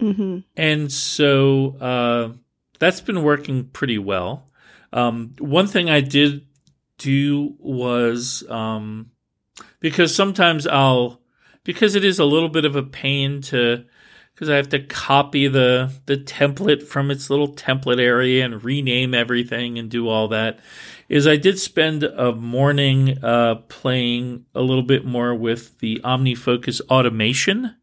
mm-hmm. 0.00 0.38
And 0.56 0.90
so 0.90 1.76
uh, 1.80 2.32
that's 2.80 3.00
been 3.00 3.22
working 3.22 3.64
pretty 3.68 3.98
well. 3.98 4.49
Um, 4.92 5.34
one 5.38 5.66
thing 5.66 5.88
I 5.88 6.00
did 6.00 6.46
do 6.98 7.54
was 7.58 8.44
um, 8.48 9.10
because 9.80 10.14
sometimes 10.14 10.66
I'll 10.66 11.20
because 11.64 11.94
it 11.94 12.04
is 12.04 12.18
a 12.18 12.24
little 12.24 12.48
bit 12.48 12.64
of 12.64 12.76
a 12.76 12.82
pain 12.82 13.40
to 13.42 13.84
because 14.34 14.48
I 14.48 14.56
have 14.56 14.70
to 14.70 14.80
copy 14.80 15.48
the 15.48 15.92
the 16.06 16.16
template 16.16 16.82
from 16.82 17.10
its 17.10 17.30
little 17.30 17.54
template 17.54 18.00
area 18.00 18.44
and 18.44 18.64
rename 18.64 19.14
everything 19.14 19.78
and 19.78 19.90
do 19.90 20.08
all 20.08 20.28
that. 20.28 20.60
Is 21.08 21.26
I 21.26 21.36
did 21.36 21.58
spend 21.58 22.04
a 22.04 22.32
morning 22.32 23.22
uh, 23.22 23.56
playing 23.68 24.46
a 24.54 24.62
little 24.62 24.82
bit 24.82 25.04
more 25.04 25.34
with 25.34 25.78
the 25.80 26.00
OmniFocus 26.04 26.80
automation. 26.88 27.76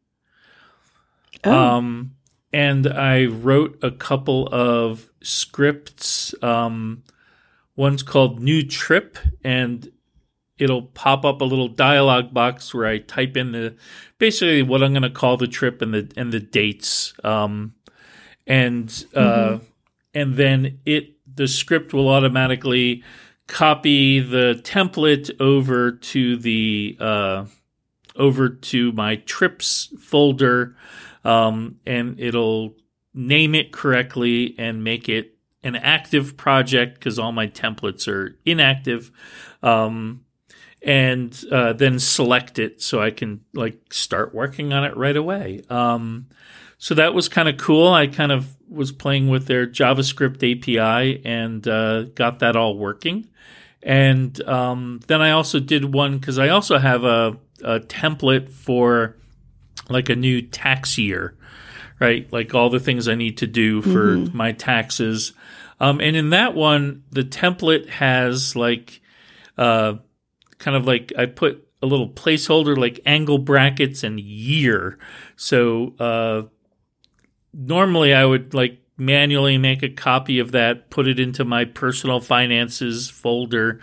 Oh. 1.43 1.51
Um, 1.51 2.16
and 2.53 2.87
I 2.87 3.25
wrote 3.25 3.77
a 3.81 3.91
couple 3.91 4.47
of 4.51 5.09
scripts. 5.21 6.33
Um, 6.41 7.03
one's 7.75 8.03
called 8.03 8.39
New 8.39 8.63
Trip, 8.63 9.17
and 9.43 9.91
it'll 10.57 10.83
pop 10.83 11.25
up 11.25 11.41
a 11.41 11.45
little 11.45 11.67
dialog 11.67 12.33
box 12.33 12.73
where 12.73 12.87
I 12.87 12.99
type 12.99 13.37
in 13.37 13.51
the 13.51 13.75
basically 14.17 14.63
what 14.63 14.83
I'm 14.83 14.93
going 14.93 15.03
to 15.03 15.09
call 15.09 15.37
the 15.37 15.47
trip 15.47 15.81
and 15.81 15.93
the 15.93 16.11
and 16.15 16.31
the 16.31 16.39
dates, 16.39 17.13
um, 17.23 17.73
and 18.45 19.05
uh, 19.13 19.19
mm-hmm. 19.21 19.65
and 20.13 20.35
then 20.35 20.79
it 20.85 21.13
the 21.35 21.47
script 21.47 21.93
will 21.93 22.09
automatically 22.09 23.03
copy 23.47 24.19
the 24.19 24.59
template 24.63 25.31
over 25.39 25.91
to 25.91 26.37
the 26.37 26.97
uh, 26.99 27.45
over 28.15 28.49
to 28.49 28.91
my 28.93 29.17
trips 29.17 29.93
folder, 29.99 30.75
um, 31.23 31.79
and 31.85 32.19
it'll 32.19 32.75
name 33.13 33.55
it 33.55 33.71
correctly 33.71 34.55
and 34.57 34.83
make 34.83 35.09
it 35.09 35.37
an 35.63 35.75
active 35.75 36.37
project 36.37 36.95
because 36.95 37.17
all 37.19 37.31
my 37.31 37.47
templates 37.47 38.07
are 38.07 38.37
inactive. 38.45 39.11
Um, 39.63 40.23
and 40.83 41.43
uh, 41.51 41.73
then 41.73 41.99
select 41.99 42.59
it 42.59 42.81
so 42.81 43.01
I 43.01 43.11
can 43.11 43.41
like 43.53 43.91
start 43.91 44.33
working 44.33 44.73
on 44.73 44.85
it 44.85 44.95
right 44.95 45.17
away. 45.17 45.63
Um, 45.69 46.27
so 46.77 46.93
that 46.93 47.13
was 47.13 47.27
kind 47.27 47.49
of 47.49 47.57
cool. 47.57 47.89
I 47.89 48.07
kind 48.07 48.31
of 48.31 48.55
was 48.69 48.91
playing 48.91 49.29
with 49.29 49.47
their 49.47 49.65
JavaScript 49.65 50.37
API 50.37 51.21
and 51.25 51.67
uh, 51.67 52.03
got 52.03 52.39
that 52.39 52.55
all 52.55 52.77
working. 52.77 53.27
And 53.81 54.39
um, 54.47 54.99
then 55.07 55.21
I 55.21 55.31
also 55.31 55.59
did 55.59 55.93
one 55.93 56.19
because 56.19 56.37
I 56.37 56.49
also 56.49 56.77
have 56.77 57.03
a, 57.03 57.37
a 57.63 57.79
template 57.79 58.51
for 58.51 59.15
like 59.89 60.09
a 60.09 60.15
new 60.15 60.41
tax 60.41 60.97
year, 60.97 61.35
right? 61.99 62.31
Like 62.31 62.53
all 62.53 62.69
the 62.69 62.79
things 62.79 63.07
I 63.07 63.15
need 63.15 63.37
to 63.37 63.47
do 63.47 63.81
for 63.81 64.15
mm-hmm. 64.15 64.35
my 64.35 64.51
taxes. 64.51 65.33
Um, 65.79 65.99
and 66.01 66.15
in 66.15 66.31
that 66.31 66.55
one, 66.55 67.03
the 67.11 67.23
template 67.23 67.87
has 67.89 68.55
like 68.55 69.01
uh, 69.57 69.95
kind 70.57 70.75
of 70.77 70.85
like 70.85 71.13
I 71.17 71.25
put 71.25 71.67
a 71.81 71.85
little 71.85 72.09
placeholder 72.09 72.77
like 72.77 72.99
angle 73.05 73.37
brackets 73.37 74.03
and 74.03 74.19
year. 74.19 74.97
So 75.35 75.93
uh, 75.99 76.43
normally 77.53 78.13
I 78.13 78.25
would 78.25 78.53
like 78.53 78.79
manually 78.97 79.57
make 79.57 79.83
a 79.83 79.89
copy 79.89 80.39
of 80.39 80.51
that, 80.51 80.89
put 80.89 81.07
it 81.07 81.19
into 81.19 81.45
my 81.45 81.65
personal 81.65 82.19
finances 82.19 83.09
folder, 83.09 83.79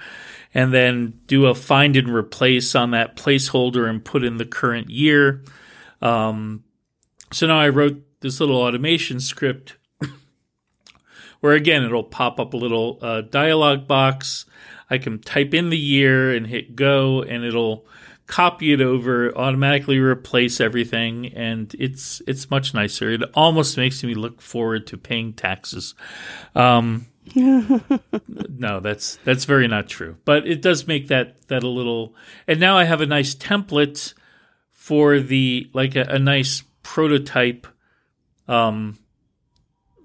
and 0.52 0.74
then 0.74 1.20
do 1.26 1.46
a 1.46 1.54
find 1.54 1.96
and 1.96 2.08
replace 2.08 2.74
on 2.74 2.90
that 2.90 3.16
placeholder 3.16 3.88
and 3.88 4.04
put 4.04 4.24
in 4.24 4.38
the 4.38 4.44
current 4.44 4.90
year. 4.90 5.42
Um, 6.04 6.62
so 7.32 7.46
now 7.46 7.58
I 7.58 7.70
wrote 7.70 8.02
this 8.20 8.38
little 8.38 8.56
automation 8.56 9.18
script 9.18 9.76
where 11.40 11.54
again 11.54 11.82
it'll 11.82 12.04
pop 12.04 12.38
up 12.38 12.54
a 12.54 12.56
little 12.56 12.98
uh, 13.02 13.22
dialog 13.22 13.88
box. 13.88 14.44
I 14.90 14.98
can 14.98 15.18
type 15.18 15.54
in 15.54 15.70
the 15.70 15.78
year 15.78 16.32
and 16.32 16.46
hit 16.46 16.76
go, 16.76 17.22
and 17.22 17.42
it'll 17.42 17.86
copy 18.26 18.72
it 18.72 18.80
over, 18.80 19.36
automatically 19.36 19.98
replace 19.98 20.60
everything, 20.60 21.32
and 21.34 21.74
it's 21.78 22.22
it's 22.26 22.50
much 22.50 22.74
nicer. 22.74 23.10
It 23.10 23.22
almost 23.34 23.76
makes 23.76 24.04
me 24.04 24.14
look 24.14 24.40
forward 24.40 24.86
to 24.88 24.98
paying 24.98 25.32
taxes. 25.32 25.94
Um, 26.54 27.06
no, 27.34 28.80
that's 28.80 29.16
that's 29.24 29.46
very 29.46 29.66
not 29.68 29.88
true. 29.88 30.18
But 30.26 30.46
it 30.46 30.60
does 30.60 30.86
make 30.86 31.08
that 31.08 31.48
that 31.48 31.62
a 31.62 31.68
little. 31.68 32.14
And 32.46 32.60
now 32.60 32.76
I 32.76 32.84
have 32.84 33.00
a 33.00 33.06
nice 33.06 33.34
template 33.34 34.14
for 34.84 35.18
the 35.18 35.70
like 35.72 35.96
a, 35.96 36.02
a 36.02 36.18
nice 36.18 36.62
prototype 36.82 37.66
um, 38.46 38.98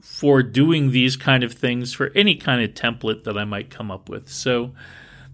for 0.01 0.41
doing 0.41 0.91
these 0.91 1.17
kind 1.17 1.43
of 1.43 1.51
things 1.51 1.93
for 1.93 2.13
any 2.15 2.33
kind 2.33 2.63
of 2.63 2.73
template 2.75 3.25
that 3.25 3.37
I 3.37 3.43
might 3.43 3.69
come 3.69 3.91
up 3.91 4.07
with. 4.07 4.29
So 4.29 4.73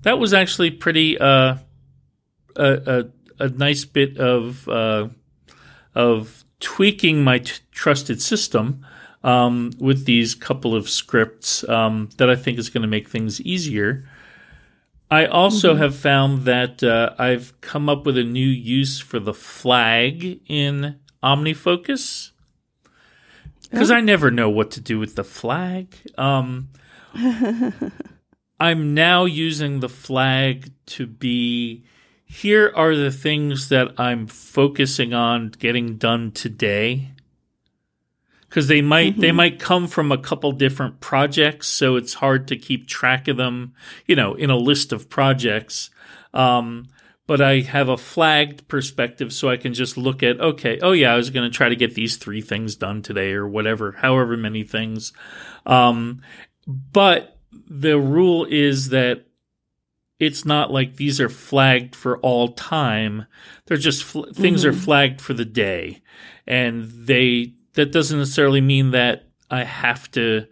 that 0.02 0.18
was 0.18 0.34
actually 0.34 0.72
pretty 0.72 1.20
uh, 1.20 1.58
a, 2.56 3.04
a, 3.38 3.44
a 3.44 3.50
nice 3.50 3.86
bit 3.86 4.18
of 4.18 4.68
uh, 4.68 5.10
of 5.94 6.44
tweaking 6.60 7.24
my 7.24 7.38
t- 7.38 7.62
trusted 7.70 8.24
system 8.24 8.84
um, 9.24 9.74
with 9.78 10.06
these 10.06 10.34
couple 10.34 10.74
of 10.74 10.90
scripts 10.90 11.64
um, 11.70 12.10
that 12.18 12.32
I 12.32 12.36
think 12.36 12.58
is 12.58 12.70
going 12.70 12.82
to 12.82 12.88
make 12.88 13.10
things 13.10 13.40
easier. 13.42 14.10
I 15.10 15.26
also 15.26 15.74
mm-hmm. 15.74 15.82
have 15.82 15.96
found 15.96 16.42
that 16.46 16.84
uh, 16.84 17.14
I've 17.18 17.60
come 17.62 17.90
up 17.90 18.06
with 18.06 18.18
a 18.18 18.24
new 18.24 18.48
use 18.48 19.00
for 19.00 19.20
the 19.20 19.34
flag 19.34 20.42
in 20.48 21.00
OmniFocus 21.24 22.32
because 23.70 23.92
I 23.92 24.02
never 24.02 24.32
know 24.32 24.50
what 24.50 24.72
to 24.72 24.82
do 24.82 25.00
with 25.00 25.16
the 25.16 25.24
flag. 25.24 25.96
Um, 26.18 26.70
I'm 28.60 28.94
now 28.94 29.26
using 29.26 29.80
the 29.80 29.90
flag 29.90 30.72
to 30.88 31.06
be 31.06 31.84
here 32.26 32.72
are 32.76 32.96
the 32.96 33.12
things 33.12 33.70
that 33.70 34.00
I'm 34.00 34.28
focusing 34.28 35.14
on 35.14 35.50
getting 35.50 35.98
done 35.98 36.32
today. 36.32 37.12
Because 38.56 38.70
they 38.70 38.82
might 38.82 39.12
mm-hmm. 39.12 39.22
they 39.22 39.34
might 39.34 39.60
come 39.60 39.86
from 39.86 40.14
a 40.14 40.18
couple 40.18 40.54
different 40.54 41.02
projects, 41.02 41.68
so 41.68 41.98
it's 41.98 42.14
hard 42.14 42.48
to 42.48 42.56
keep 42.56 42.88
track 42.88 43.28
of 43.28 43.36
them, 43.36 43.74
you 44.06 44.16
know, 44.16 44.34
in 44.34 44.50
a 44.50 44.56
list 44.56 44.94
of 44.94 45.10
projects. 45.10 45.90
Um, 46.34 46.88
but 47.28 47.42
I 47.42 47.60
have 47.60 47.90
a 47.90 47.98
flagged 47.98 48.70
perspective 48.70 49.34
so 49.34 49.50
I 49.50 49.58
can 49.58 49.74
just 49.74 49.98
look 49.98 50.24
at, 50.24 50.40
okay, 50.40 50.80
oh 50.82 50.94
yeah, 50.94 51.12
I 51.12 51.18
was 51.18 51.32
going 51.32 51.52
to 51.52 51.54
try 51.54 51.68
to 51.68 51.76
get 51.76 51.96
these 51.96 52.16
three 52.16 52.40
things 52.40 52.78
done 52.78 53.02
today 53.02 53.34
or 53.34 53.46
whatever, 53.46 53.92
however 53.92 54.38
many 54.38 54.64
things. 54.64 55.12
Um, 55.66 56.22
but 56.66 57.38
the 57.68 58.00
rule 58.00 58.46
is 58.50 58.88
that 58.90 59.26
it's 60.18 60.46
not 60.46 60.72
like 60.72 60.96
these 60.96 61.20
are 61.20 61.28
flagged 61.28 61.94
for 61.94 62.20
all 62.20 62.54
time. 62.54 63.26
They're 63.66 63.76
just 63.76 64.06
fl- 64.06 64.32
things 64.32 64.62
mm-hmm. 64.62 64.70
are 64.70 64.82
flagged 64.82 65.20
for 65.20 65.34
the 65.34 65.44
day. 65.44 66.04
And 66.48 66.90
they, 66.90 67.55
that 67.76 67.92
doesn't 67.92 68.18
necessarily 68.18 68.62
mean 68.62 68.92
that 68.92 69.28
I 69.50 69.64
have 69.64 70.10
to, 70.12 70.48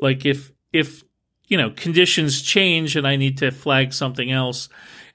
like, 0.00 0.26
if, 0.26 0.52
if, 0.72 1.04
you 1.46 1.56
know, 1.56 1.70
conditions 1.70 2.42
change 2.42 2.96
and 2.96 3.06
I 3.06 3.16
need 3.16 3.38
to 3.38 3.50
flag 3.50 3.92
something 3.92 4.30
else, 4.30 4.68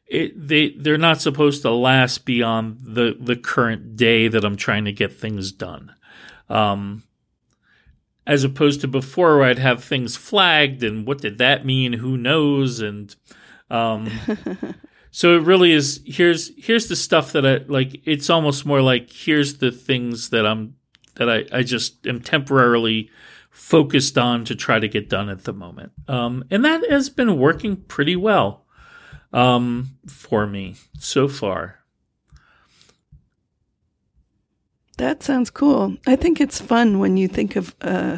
it, 0.08 0.48
they 0.48 0.70
they're 0.70 0.98
not 0.98 1.22
supposed 1.22 1.62
to 1.64 1.72
last 1.72 2.26
beyond 2.26 2.80
the 2.82 3.18
the 3.20 3.36
current 3.36 3.98
day 3.98 4.30
that 4.30 4.46
I'm 4.46 4.56
trying 4.56 4.86
to 4.86 4.94
get 4.94 5.14
things 5.14 5.52
done. 5.52 5.94
Um, 6.50 7.04
as 8.26 8.44
opposed 8.44 8.82
to 8.82 8.88
before 8.88 9.38
where 9.38 9.50
I'd 9.50 9.60
have 9.60 9.84
things 9.84 10.16
flagged 10.16 10.84
and 10.84 11.06
what 11.06 11.20
did 11.20 11.38
that 11.40 11.66
mean? 11.66 11.94
Who 11.94 12.18
knows? 12.18 12.80
And 12.80 13.14
um, 13.70 14.10
so 15.12 15.36
it 15.36 15.44
really 15.44 15.74
is 15.74 16.02
here's 16.06 16.52
here's 16.58 16.88
the 16.88 16.96
stuff 16.96 17.34
that 17.34 17.46
I 17.46 17.58
like 17.68 18.02
it's 18.06 18.30
almost 18.30 18.66
more 18.66 18.82
like 18.82 19.12
here's 19.12 19.58
the 19.58 19.72
things 19.72 20.30
that 20.30 20.46
I'm 20.46 20.76
that 21.18 21.30
I, 21.30 21.46
I 21.52 21.64
just 21.64 22.08
am 22.08 22.22
temporarily 22.22 23.10
focused 23.50 24.18
on 24.18 24.46
to 24.46 24.56
try 24.56 24.80
to 24.80 24.88
get 24.88 25.10
done 25.10 25.30
at 25.30 25.44
the 25.44 25.54
moment. 25.54 25.92
Um, 26.08 26.46
and 26.50 26.64
that 26.64 26.90
has 26.90 27.10
been 27.10 27.38
working 27.38 27.76
pretty 27.76 28.16
well 28.16 28.66
um, 29.34 29.98
for 30.08 30.46
me 30.48 30.76
so 31.00 31.28
far. 31.28 31.80
That 34.98 35.22
sounds 35.22 35.50
cool. 35.50 35.96
I 36.08 36.16
think 36.16 36.42
it's 36.42 36.60
fun 36.60 37.00
when 37.00 37.18
you 37.18 37.28
think 37.28 37.56
of 37.56 37.76
uh, 37.82 38.18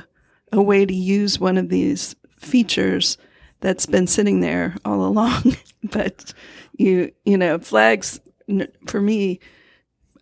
a 0.52 0.62
way 0.62 0.86
to 0.86 0.94
use 0.94 1.40
one 1.40 1.58
of 1.58 1.70
these 1.70 2.16
features 2.38 3.18
that's 3.60 3.86
been 3.86 4.08
sitting 4.08 4.40
there 4.40 4.76
all 4.86 5.02
along. 5.06 5.58
but 5.84 6.34
you, 6.78 7.12
you 7.26 7.38
know, 7.38 7.60
flags 7.60 8.20
for 8.88 9.02
me, 9.02 9.40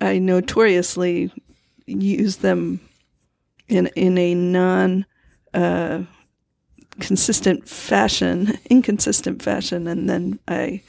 I 0.02 0.20
notoriously 0.20 1.32
use 1.88 2.38
them 2.38 2.80
in 3.68 3.88
in 3.96 4.18
a 4.18 4.36
non 4.36 5.06
uh, 5.54 6.04
consistent 7.00 7.68
fashion, 7.68 8.58
inconsistent 8.70 9.42
fashion, 9.42 9.88
and 9.88 10.10
then 10.10 10.40
I 10.48 10.82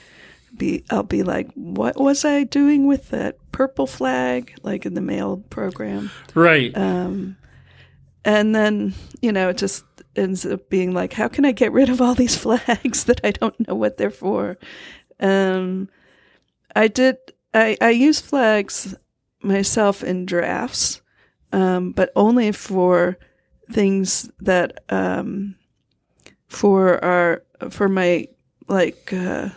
be 0.56 0.84
I'll 0.90 1.02
be 1.02 1.22
like, 1.22 1.50
what 1.54 1.96
was 1.98 2.24
I 2.24 2.44
doing 2.44 2.86
with 2.86 3.10
that 3.10 3.38
purple 3.52 3.86
flag, 3.86 4.54
like 4.62 4.84
in 4.84 4.94
the 4.94 5.00
mail 5.00 5.38
program, 5.50 6.10
right? 6.34 6.76
Um, 6.76 7.36
and 8.24 8.54
then 8.54 8.94
you 9.22 9.32
know 9.32 9.50
it 9.50 9.58
just 9.58 9.84
ends 10.16 10.44
up 10.44 10.68
being 10.68 10.92
like, 10.92 11.12
how 11.12 11.28
can 11.28 11.44
I 11.44 11.52
get 11.52 11.72
rid 11.72 11.88
of 11.88 12.00
all 12.00 12.14
these 12.14 12.36
flags 12.42 13.04
that 13.04 13.20
I 13.24 13.30
don't 13.30 13.68
know 13.68 13.74
what 13.74 13.96
they're 13.96 14.10
for? 14.10 14.58
Um, 15.20 15.88
I 16.74 16.88
did. 16.88 17.16
I 17.54 17.76
I 17.80 17.90
use 17.90 18.20
flags 18.20 18.94
myself 19.42 20.02
in 20.02 20.26
drafts, 20.26 21.00
um, 21.52 21.92
but 21.92 22.10
only 22.16 22.52
for 22.52 23.18
things 23.70 24.30
that 24.40 24.84
um, 24.88 25.56
for 26.48 27.02
our 27.04 27.42
for 27.70 27.88
my 27.88 28.26
like 28.68 29.12
uh, 29.12 29.48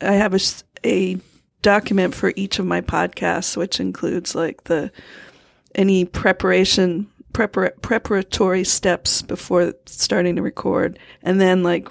I 0.00 0.12
have 0.12 0.34
a, 0.34 0.40
a 0.84 1.18
document 1.62 2.14
for 2.14 2.32
each 2.36 2.58
of 2.58 2.66
my 2.66 2.80
podcasts, 2.80 3.56
which 3.56 3.80
includes 3.80 4.34
like 4.34 4.64
the 4.64 4.90
any 5.74 6.04
preparation 6.04 7.08
prepar- 7.32 7.80
preparatory 7.80 8.64
steps 8.64 9.22
before 9.22 9.74
starting 9.86 10.36
to 10.36 10.42
record, 10.42 10.98
and 11.22 11.40
then 11.40 11.62
like 11.62 11.88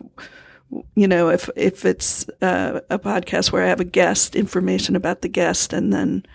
you 0.95 1.07
know 1.07 1.29
if 1.29 1.49
if 1.55 1.85
it's 1.85 2.27
uh, 2.41 2.81
a 2.89 2.99
podcast 2.99 3.51
where 3.51 3.63
I 3.63 3.67
have 3.67 3.79
a 3.79 3.85
guest, 3.85 4.35
information 4.35 4.95
about 4.95 5.21
the 5.21 5.29
guest, 5.29 5.73
and 5.73 5.91
then 5.91 6.25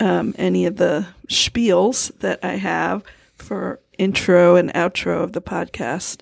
um, 0.00 0.34
any 0.38 0.66
of 0.66 0.76
the 0.76 1.06
spiels 1.28 2.16
that 2.18 2.40
I 2.42 2.56
have 2.56 3.02
for 3.36 3.80
intro 3.98 4.56
and 4.56 4.72
outro 4.72 5.22
of 5.22 5.32
the 5.32 5.42
podcast. 5.42 6.20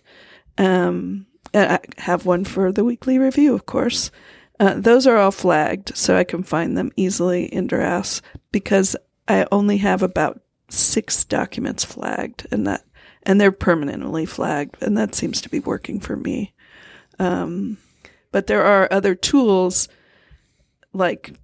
Um, 0.59 1.27
I 1.55 1.81
have 1.99 2.27
one 2.27 2.45
for 2.45 2.73
the 2.73 2.85
weekly 2.85 3.19
review, 3.19 3.55
of 3.55 3.67
course. 3.67 4.11
Uh, 4.59 4.75
those 4.75 5.07
are 5.07 5.17
all 5.17 5.31
flagged, 5.31 5.97
so 5.97 6.17
I 6.17 6.25
can 6.25 6.43
find 6.43 6.77
them 6.77 6.93
easily 6.97 7.47
in 7.47 7.67
drafts 7.67 8.21
because 8.53 8.95
I 9.27 9.47
only 9.51 9.79
have 9.79 10.03
about 10.03 10.41
six 10.69 11.25
documents 11.25 11.85
flagged, 11.85 12.47
and 12.51 12.67
that 12.67 12.85
and 13.23 13.41
they're 13.41 13.53
permanently 13.53 14.27
flagged, 14.27 14.77
and 14.83 14.97
that 14.97 15.15
seems 15.15 15.41
to 15.41 15.49
be 15.49 15.61
working 15.61 15.99
for 15.99 16.17
me. 16.17 16.53
Um, 17.19 17.79
but 18.33 18.47
there 18.47 18.63
are 18.63 18.89
other 18.91 19.15
tools 19.15 19.89
like 20.93 21.35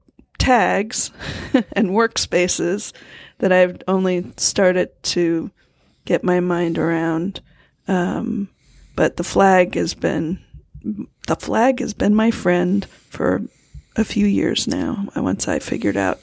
tags 0.47 1.11
and 1.73 1.91
workspaces 1.91 2.93
that 3.39 3.51
I've 3.51 3.83
only 3.89 4.33
started 4.37 4.91
to 5.15 5.51
get 6.05 6.23
my 6.23 6.39
mind 6.39 6.79
around. 6.79 7.41
Um, 7.89 8.49
but 8.95 9.17
the 9.17 9.25
flag 9.25 9.75
has 9.75 9.93
been 9.95 10.39
the 11.27 11.35
flag 11.35 11.81
has 11.81 11.95
been 11.95 12.15
my 12.15 12.31
friend 12.31 12.85
for 13.11 13.43
a 13.97 14.05
few 14.05 14.27
years 14.27 14.69
now. 14.69 15.09
Once 15.17 15.49
I 15.49 15.59
figured 15.59 15.97
out, 15.97 16.21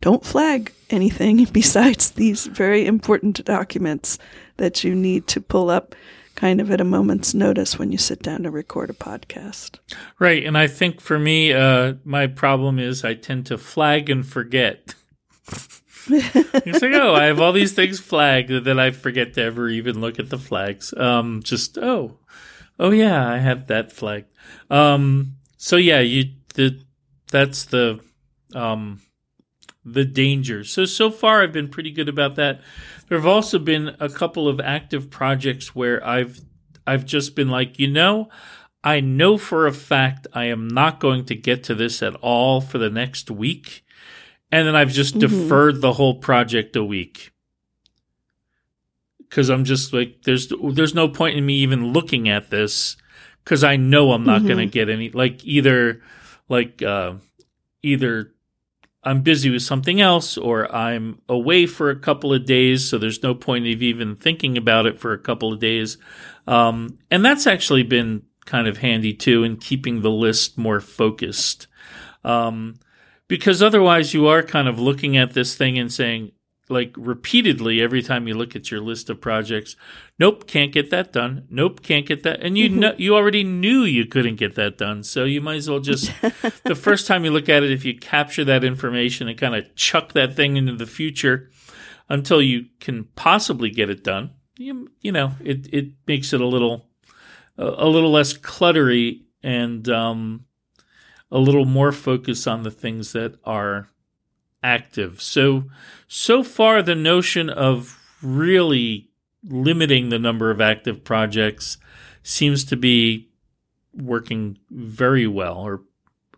don't 0.00 0.24
flag 0.24 0.72
anything 0.88 1.44
besides 1.52 2.12
these 2.12 2.46
very 2.46 2.86
important 2.86 3.44
documents 3.44 4.18
that 4.56 4.84
you 4.84 4.94
need 4.94 5.26
to 5.26 5.40
pull 5.42 5.68
up 5.68 5.94
kind 6.36 6.60
of 6.60 6.70
at 6.70 6.80
a 6.80 6.84
moment's 6.84 7.34
notice 7.34 7.78
when 7.78 7.90
you 7.90 7.98
sit 7.98 8.22
down 8.22 8.44
to 8.44 8.50
record 8.50 8.90
a 8.90 8.92
podcast. 8.92 9.78
Right. 10.20 10.44
And 10.44 10.56
I 10.56 10.68
think 10.68 11.00
for 11.00 11.18
me, 11.18 11.52
uh, 11.52 11.94
my 12.04 12.28
problem 12.28 12.78
is 12.78 13.04
I 13.04 13.14
tend 13.14 13.46
to 13.46 13.58
flag 13.58 14.08
and 14.08 14.24
forget. 14.24 14.94
it's 16.08 16.82
like, 16.82 16.92
oh, 16.92 17.14
I 17.14 17.24
have 17.24 17.40
all 17.40 17.52
these 17.52 17.72
things 17.72 17.98
flagged, 17.98 18.50
and 18.50 18.64
then 18.64 18.78
I 18.78 18.92
forget 18.92 19.34
to 19.34 19.42
ever 19.42 19.68
even 19.68 20.00
look 20.00 20.18
at 20.18 20.30
the 20.30 20.38
flags. 20.38 20.94
Um, 20.96 21.42
just 21.42 21.78
oh, 21.78 22.18
oh 22.78 22.90
yeah, 22.90 23.28
I 23.28 23.38
have 23.38 23.66
that 23.66 23.90
flag. 23.90 24.26
Um, 24.70 25.36
so 25.56 25.76
yeah, 25.76 26.00
you 26.00 26.34
the 26.54 26.80
that's 27.30 27.64
the 27.64 28.00
um 28.54 29.00
the 29.84 30.04
danger. 30.04 30.64
So 30.64 30.84
so 30.84 31.10
far, 31.10 31.42
I've 31.42 31.52
been 31.52 31.68
pretty 31.68 31.90
good 31.90 32.08
about 32.08 32.36
that. 32.36 32.60
There 33.08 33.18
have 33.18 33.26
also 33.26 33.58
been 33.58 33.96
a 34.00 34.08
couple 34.08 34.48
of 34.48 34.60
active 34.60 35.10
projects 35.10 35.74
where 35.74 36.04
I've 36.04 36.40
I've 36.86 37.04
just 37.04 37.34
been 37.34 37.48
like, 37.48 37.78
you 37.78 37.88
know, 37.88 38.28
I 38.86 39.00
know 39.00 39.36
for 39.36 39.66
a 39.66 39.72
fact 39.72 40.28
I 40.32 40.44
am 40.44 40.68
not 40.68 41.00
going 41.00 41.24
to 41.26 41.34
get 41.34 41.64
to 41.64 41.74
this 41.74 42.02
at 42.02 42.14
all 42.16 42.60
for 42.60 42.78
the 42.78 42.90
next 42.90 43.30
week. 43.30 43.84
And 44.52 44.66
then 44.66 44.76
I've 44.76 44.92
just 44.92 45.16
mm-hmm. 45.18 45.42
deferred 45.42 45.80
the 45.80 45.94
whole 45.94 46.20
project 46.20 46.76
a 46.76 46.84
week. 46.84 47.32
Cause 49.28 49.48
I'm 49.48 49.64
just 49.64 49.92
like, 49.92 50.22
there's, 50.22 50.52
there's 50.62 50.94
no 50.94 51.08
point 51.08 51.36
in 51.36 51.44
me 51.44 51.54
even 51.54 51.92
looking 51.92 52.28
at 52.28 52.48
this. 52.50 52.96
Cause 53.44 53.64
I 53.64 53.74
know 53.74 54.12
I'm 54.12 54.22
not 54.22 54.38
mm-hmm. 54.38 54.48
going 54.48 54.58
to 54.58 54.72
get 54.72 54.88
any, 54.88 55.10
like 55.10 55.44
either, 55.44 56.00
like, 56.48 56.80
uh, 56.80 57.14
either 57.82 58.32
I'm 59.06 59.22
busy 59.22 59.50
with 59.50 59.62
something 59.62 60.00
else 60.00 60.36
or 60.36 60.74
I'm 60.74 61.22
away 61.28 61.66
for 61.66 61.90
a 61.90 61.98
couple 61.98 62.34
of 62.34 62.44
days. 62.44 62.88
So 62.88 62.98
there's 62.98 63.22
no 63.22 63.36
point 63.36 63.64
of 63.68 63.80
even 63.80 64.16
thinking 64.16 64.58
about 64.58 64.86
it 64.86 64.98
for 64.98 65.12
a 65.12 65.18
couple 65.18 65.52
of 65.52 65.60
days. 65.60 65.96
Um, 66.48 66.98
and 67.08 67.24
that's 67.24 67.46
actually 67.46 67.84
been 67.84 68.22
kind 68.46 68.66
of 68.66 68.78
handy 68.78 69.14
too 69.14 69.44
in 69.44 69.58
keeping 69.58 70.02
the 70.02 70.10
list 70.10 70.58
more 70.58 70.80
focused. 70.80 71.68
Um, 72.24 72.80
because 73.28 73.62
otherwise 73.62 74.12
you 74.12 74.26
are 74.26 74.42
kind 74.42 74.66
of 74.66 74.80
looking 74.80 75.16
at 75.16 75.34
this 75.34 75.54
thing 75.54 75.78
and 75.78 75.92
saying, 75.92 76.32
like 76.68 76.94
repeatedly 76.96 77.80
every 77.80 78.02
time 78.02 78.26
you 78.26 78.34
look 78.34 78.56
at 78.56 78.70
your 78.70 78.80
list 78.80 79.08
of 79.08 79.20
projects, 79.20 79.76
nope, 80.18 80.46
can't 80.46 80.72
get 80.72 80.90
that 80.90 81.12
done. 81.12 81.46
Nope, 81.50 81.82
can't 81.82 82.06
get 82.06 82.22
that. 82.24 82.42
And 82.42 82.58
you 82.58 82.68
mm-hmm. 82.68 82.80
know, 82.80 82.94
you 82.96 83.14
already 83.14 83.44
knew 83.44 83.82
you 83.82 84.06
couldn't 84.06 84.36
get 84.36 84.54
that 84.56 84.78
done. 84.78 85.02
So 85.02 85.24
you 85.24 85.40
might 85.40 85.56
as 85.56 85.70
well 85.70 85.80
just 85.80 86.10
the 86.64 86.74
first 86.74 87.06
time 87.06 87.24
you 87.24 87.30
look 87.30 87.48
at 87.48 87.62
it, 87.62 87.70
if 87.70 87.84
you 87.84 87.96
capture 87.96 88.44
that 88.44 88.64
information 88.64 89.28
and 89.28 89.38
kind 89.38 89.54
of 89.54 89.74
chuck 89.74 90.12
that 90.12 90.34
thing 90.34 90.56
into 90.56 90.74
the 90.74 90.86
future 90.86 91.50
until 92.08 92.42
you 92.42 92.66
can 92.80 93.04
possibly 93.14 93.70
get 93.70 93.90
it 93.90 94.02
done, 94.02 94.30
you, 94.56 94.90
you 95.00 95.12
know, 95.12 95.32
it, 95.44 95.72
it 95.72 95.92
makes 96.06 96.32
it 96.32 96.40
a 96.40 96.46
little 96.46 96.86
a, 97.58 97.86
little 97.86 98.10
less 98.10 98.34
cluttery 98.34 99.22
and 99.42 99.88
um, 99.88 100.44
a 101.30 101.38
little 101.38 101.64
more 101.64 101.92
focus 101.92 102.46
on 102.46 102.62
the 102.62 102.70
things 102.70 103.12
that 103.12 103.38
are 103.44 103.88
active. 104.62 105.22
So 105.22 105.64
so 106.08 106.42
far 106.42 106.82
the 106.82 106.94
notion 106.94 107.50
of 107.50 107.98
really 108.22 109.10
limiting 109.44 110.08
the 110.08 110.18
number 110.18 110.50
of 110.50 110.60
active 110.60 111.04
projects 111.04 111.78
seems 112.22 112.64
to 112.64 112.76
be 112.76 113.28
working 113.94 114.58
very 114.70 115.26
well 115.26 115.58
or 115.58 115.82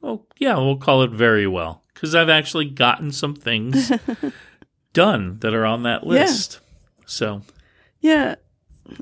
oh 0.03 0.25
yeah, 0.39 0.57
we'll 0.57 0.77
call 0.77 1.03
it 1.03 1.11
very 1.11 1.47
well 1.47 1.83
because 1.93 2.15
I've 2.15 2.29
actually 2.29 2.67
gotten 2.67 3.11
some 3.11 3.35
things 3.35 3.91
done 4.93 5.39
that 5.41 5.55
are 5.55 5.65
on 5.65 5.83
that 5.85 6.07
list. 6.07 6.61
Yeah. 6.61 7.05
So 7.07 7.43
yeah, 8.01 8.35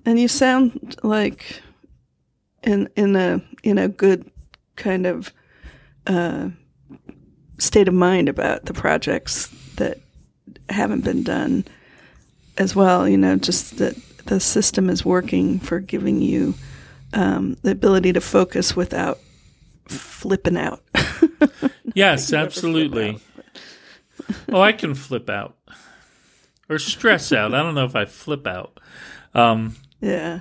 and 0.05 0.19
you 0.19 0.29
sound 0.29 0.97
like 1.03 1.61
in 2.63 2.89
in 2.97 3.17
a 3.17 3.43
in 3.63 3.79
a 3.79 3.89
good 3.89 4.31
kind 4.77 5.07
of 5.07 5.33
uh, 6.07 6.51
state 7.59 7.89
of 7.89 7.95
mind 7.95 8.29
about 8.29 8.67
the 8.67 8.75
projects 8.75 9.49
that 9.77 9.99
haven't 10.69 11.05
been 11.05 11.23
done 11.23 11.65
as 12.59 12.75
well. 12.75 13.09
You 13.09 13.17
know, 13.17 13.37
just 13.37 13.79
that 13.79 13.97
the 14.27 14.41
system 14.41 14.91
is 14.91 15.05
working 15.05 15.59
for 15.59 15.81
giving 15.81 16.21
you 16.21 16.55
um, 17.13 17.57
the 17.63 17.71
ability 17.71 18.13
to 18.13 18.21
focus 18.21 18.77
without 18.77 19.19
flipping 19.89 20.57
out. 20.57 20.83
yes, 21.95 22.33
absolutely. 22.33 23.21
oh, 24.53 24.61
I 24.61 24.73
can 24.73 24.95
flip 24.95 25.31
out 25.31 25.57
or 26.69 26.79
stress 26.79 27.33
out. 27.33 27.55
I 27.55 27.63
don't 27.63 27.75
know 27.75 27.85
if 27.85 27.97
I 27.97 28.05
flip 28.05 28.47
out. 28.47 28.81
Um, 29.35 29.77
yeah. 30.01 30.41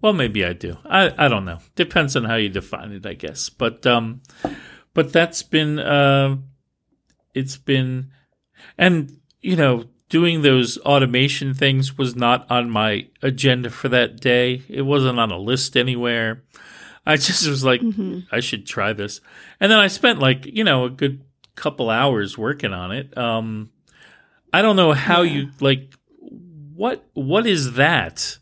Well, 0.00 0.12
maybe 0.12 0.44
I 0.44 0.52
do. 0.52 0.78
I, 0.84 1.12
I 1.16 1.28
don't 1.28 1.44
know. 1.44 1.58
Depends 1.76 2.16
on 2.16 2.24
how 2.24 2.34
you 2.36 2.48
define 2.48 2.92
it, 2.92 3.06
I 3.06 3.14
guess. 3.14 3.48
But 3.48 3.86
um, 3.86 4.22
but 4.94 5.12
that's 5.12 5.42
been 5.42 5.78
uh, 5.78 6.36
it's 7.34 7.56
been, 7.56 8.10
and 8.76 9.20
you 9.42 9.56
know, 9.56 9.84
doing 10.08 10.42
those 10.42 10.78
automation 10.78 11.54
things 11.54 11.98
was 11.98 12.14
not 12.14 12.50
on 12.50 12.70
my 12.70 13.06
agenda 13.22 13.70
for 13.70 13.88
that 13.88 14.20
day. 14.20 14.62
It 14.68 14.82
wasn't 14.82 15.18
on 15.18 15.30
a 15.30 15.38
list 15.38 15.76
anywhere. 15.76 16.42
I 17.04 17.16
just 17.16 17.46
was 17.46 17.64
like, 17.64 17.80
mm-hmm. 17.80 18.20
I 18.30 18.40
should 18.40 18.66
try 18.66 18.92
this, 18.92 19.20
and 19.60 19.70
then 19.70 19.78
I 19.78 19.88
spent 19.88 20.18
like 20.18 20.46
you 20.46 20.64
know 20.64 20.84
a 20.84 20.90
good 20.90 21.24
couple 21.56 21.90
hours 21.90 22.38
working 22.38 22.72
on 22.72 22.92
it. 22.92 23.16
Um, 23.18 23.70
I 24.52 24.62
don't 24.62 24.76
know 24.76 24.92
how 24.92 25.22
yeah. 25.22 25.32
you 25.32 25.50
like 25.60 25.94
what 26.74 27.04
what 27.14 27.46
is 27.46 27.74
that 27.74 28.38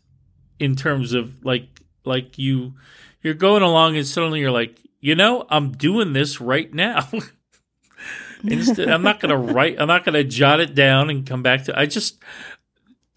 in 0.59 0.75
terms 0.75 1.13
of 1.13 1.43
like 1.43 1.81
like 2.05 2.37
you 2.37 2.73
you're 3.21 3.33
going 3.33 3.63
along 3.63 3.97
and 3.97 4.05
suddenly 4.05 4.39
you're 4.39 4.51
like, 4.51 4.79
you 4.99 5.15
know, 5.15 5.45
I'm 5.49 5.71
doing 5.71 6.13
this 6.13 6.41
right 6.41 6.71
now. 6.73 7.07
Instead, 8.43 8.89
I'm 8.89 9.03
not 9.03 9.19
going 9.19 9.29
to 9.29 9.53
write. 9.53 9.79
I'm 9.79 9.87
not 9.87 10.05
going 10.05 10.13
to 10.13 10.23
jot 10.23 10.59
it 10.59 10.75
down 10.75 11.09
and 11.09 11.25
come 11.25 11.43
back 11.43 11.65
to. 11.65 11.77
I 11.77 11.85
just, 11.85 12.21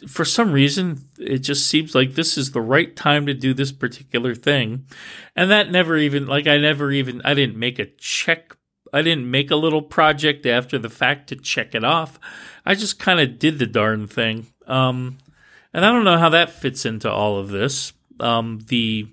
for 0.07 0.25
some 0.25 0.53
reason, 0.53 1.09
it 1.19 1.39
just 1.39 1.67
seems 1.67 1.95
like 1.95 2.15
this 2.15 2.37
is 2.37 2.51
the 2.51 2.61
right 2.61 2.95
time 2.95 3.27
to 3.27 3.35
do 3.35 3.55
this 3.55 3.73
particular 3.73 4.35
thing, 4.35 4.87
and 5.35 5.51
that 5.51 5.71
never 5.71 5.97
even 5.97 6.27
like 6.27 6.47
I 6.47 6.59
never 6.59 6.91
even 6.91 7.23
I 7.25 7.35
didn't 7.35 7.59
make 7.59 7.79
a 7.79 7.87
check. 7.87 8.57
I 8.93 9.03
didn't 9.03 9.31
make 9.31 9.51
a 9.51 9.57
little 9.57 9.83
project 9.83 10.47
after 10.47 10.79
the 10.79 10.91
fact 10.91 11.29
to 11.29 11.37
check 11.37 11.75
it 11.75 11.85
off. 11.85 12.19
I 12.65 12.75
just 12.75 12.99
kind 12.99 13.19
of 13.19 13.39
did 13.39 13.59
the 13.59 13.67
darn 13.67 14.07
thing. 14.07 14.47
Um, 14.67 15.19
and 15.73 15.85
I 15.85 15.91
don't 15.91 16.05
know 16.05 16.19
how 16.19 16.29
that 16.29 16.51
fits 16.51 16.87
into 16.87 17.11
all 17.11 17.39
of 17.39 17.49
this. 17.49 17.93
Um, 18.21 18.61
the 18.69 19.09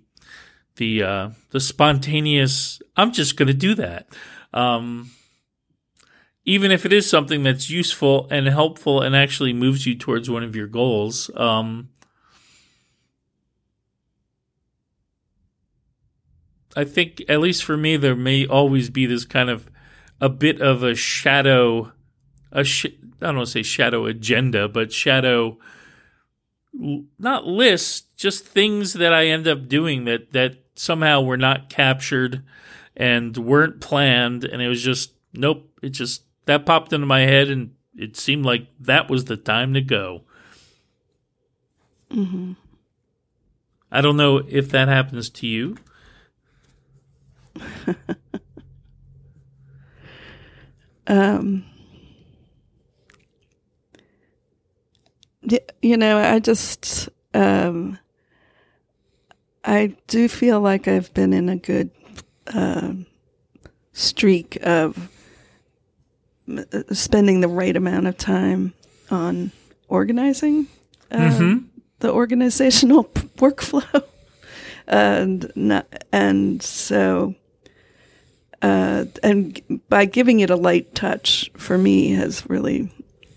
the 0.76 1.04
uh, 1.04 1.30
the 1.50 1.60
spontaneous. 1.60 2.82
I'm 2.96 3.12
just 3.12 3.36
going 3.36 3.48
to 3.48 3.54
do 3.54 3.76
that. 3.76 4.08
Um, 4.54 5.12
even 6.46 6.72
if 6.72 6.86
it 6.86 6.94
is 6.94 7.10
something 7.10 7.44
that's 7.44 7.70
useful 7.70 8.28
and 8.32 8.48
helpful 8.48 9.02
and 9.02 9.16
actually 9.16 9.54
moves 9.54 9.86
you 9.86 9.96
towards 9.96 10.30
one 10.30 10.44
of 10.44 10.56
your 10.56 10.68
goals. 10.68 11.30
Um, 11.36 11.90
I 16.76 16.84
think, 16.84 17.22
at 17.28 17.42
least 17.42 17.64
for 17.64 17.78
me, 17.78 17.98
there 17.98 18.16
may 18.16 18.48
always 18.48 18.90
be 18.90 19.06
this 19.06 19.26
kind 19.26 19.50
of 19.50 19.70
a 20.20 20.30
bit 20.30 20.62
of 20.62 20.84
a 20.84 20.96
shadow, 20.96 21.92
a 22.52 22.64
sh- 22.64 22.86
I 23.22 23.26
don't 23.28 23.38
want 23.38 23.48
to 23.48 23.52
say 23.52 23.64
shadow 23.64 24.06
agenda, 24.06 24.68
but 24.68 24.92
shadow 24.94 25.58
not 26.74 27.46
list, 27.46 28.16
just 28.18 28.46
things 28.46 28.94
that 28.94 29.14
I 29.14 29.28
end 29.28 29.48
up 29.48 29.68
doing 29.68 30.06
that 30.06 30.32
that 30.32 30.56
somehow 30.76 31.22
were 31.22 31.38
not 31.38 31.70
captured 31.70 32.44
and 32.96 33.36
weren't 33.38 33.82
planned, 33.82 34.44
and 34.44 34.62
it 34.62 34.68
was 34.68 34.82
just 34.82 35.12
nope. 35.34 35.70
It 35.82 35.90
just 35.90 36.24
that 36.52 36.66
popped 36.66 36.94
into 36.94 37.08
my 37.08 37.22
head, 37.22 37.50
and 37.50 37.76
it 37.96 38.18
seemed 38.18 38.46
like 38.46 38.68
that 38.80 39.10
was 39.10 39.26
the 39.26 39.38
time 39.38 39.74
to 39.74 39.82
go. 39.82 40.24
Mm-hmm. 42.12 42.54
I 43.92 44.02
don't 44.02 44.18
know 44.18 44.38
if 44.48 44.70
that 44.72 44.88
happens 44.88 45.30
to 45.30 45.48
you. 45.48 45.78
um 51.08 51.66
you 55.82 55.98
know, 55.98 56.18
I 56.18 56.40
just, 56.40 57.10
um, 57.34 57.98
I 59.64 59.96
do 60.08 60.28
feel 60.28 60.60
like 60.60 60.88
I've 60.88 61.14
been 61.14 61.34
in 61.34 61.50
a 61.50 61.56
good 61.56 61.92
uh, 62.54 62.94
streak 63.94 64.58
of 64.62 65.11
spending 66.92 67.42
the 67.42 67.48
right 67.48 67.76
amount 67.76 68.08
of 68.08 68.18
time 68.18 68.74
on 69.10 69.52
organizing 69.88 70.68
uh, 71.12 71.18
mm-hmm. 71.18 71.66
the 72.00 72.12
organizational 72.12 73.04
workflow, 73.38 74.04
and 74.88 75.52
not, 75.56 75.88
and 76.12 76.62
so. 76.62 77.36
Uh, 78.64 79.06
and 79.24 79.82
by 79.90 80.06
giving 80.06 80.40
it 80.42 80.52
a 80.52 80.56
light 80.56 80.94
touch 80.94 81.50
for 81.58 81.80
me 81.80 82.12
has 82.12 82.48
really 82.48 82.92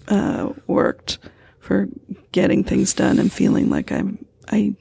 uh, 0.09 0.53
worked 0.67 1.19
for 1.61 1.89
getting 2.31 2.63
things 2.63 2.93
done 2.93 3.19
and 3.19 3.33
feeling 3.33 3.71
like 3.71 3.91
I'm 3.91 4.23
I 4.51 4.75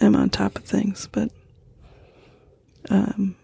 am 0.00 0.14
on 0.14 0.30
top 0.30 0.56
of 0.56 0.64
things. 0.64 1.08
But 1.10 1.30
um, 2.90 3.34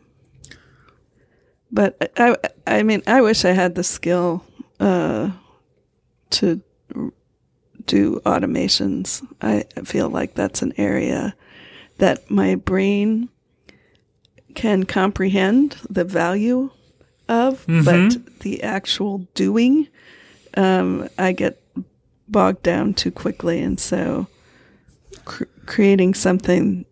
but 1.71 2.13
I 2.17 2.37
I 2.67 2.83
mean 2.83 3.03
I 3.07 3.21
wish 3.21 3.45
I 3.45 3.53
had 3.53 3.75
the 3.75 3.85
skill 3.85 4.45
uh, 4.81 5.31
to 6.31 6.61
do 7.87 8.21
automations. 8.25 9.23
I 9.43 9.65
feel 9.85 10.09
like 10.09 10.35
that's 10.35 10.63
an 10.63 10.73
area 10.79 11.35
that 11.99 12.31
my 12.31 12.55
brain 12.55 13.29
can 14.55 14.85
comprehend 14.85 15.77
the 15.91 16.05
value 16.05 16.71
of, 17.29 17.67
Mhm. 17.67 17.85
but 17.85 18.41
the 18.41 18.63
actual 18.63 19.27
doing, 19.35 19.89
um, 20.57 21.09
I 21.19 21.33
get 21.33 21.61
bogged 22.29 22.63
down 22.63 22.95
too 22.95 23.11
quickly. 23.11 23.61
And 23.61 23.79
so 23.79 24.27
cr- 25.25 25.45
creating 25.67 26.15
something 26.15 26.85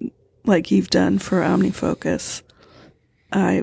like 0.45 0.71
you've 0.71 0.91
done 0.91 1.19
for 1.19 1.41
OmniFocus, 1.43 2.43
I, 3.33 3.63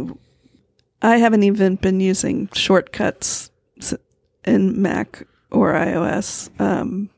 I 1.01 1.17
haven't 1.17 1.43
even 1.43 1.75
been 1.75 1.99
using 1.99 2.49
shortcuts 2.53 3.51
in 4.45 4.81
Mac 4.81 5.25
or 5.51 5.73
iOS, 5.73 6.49
um, 6.59 7.09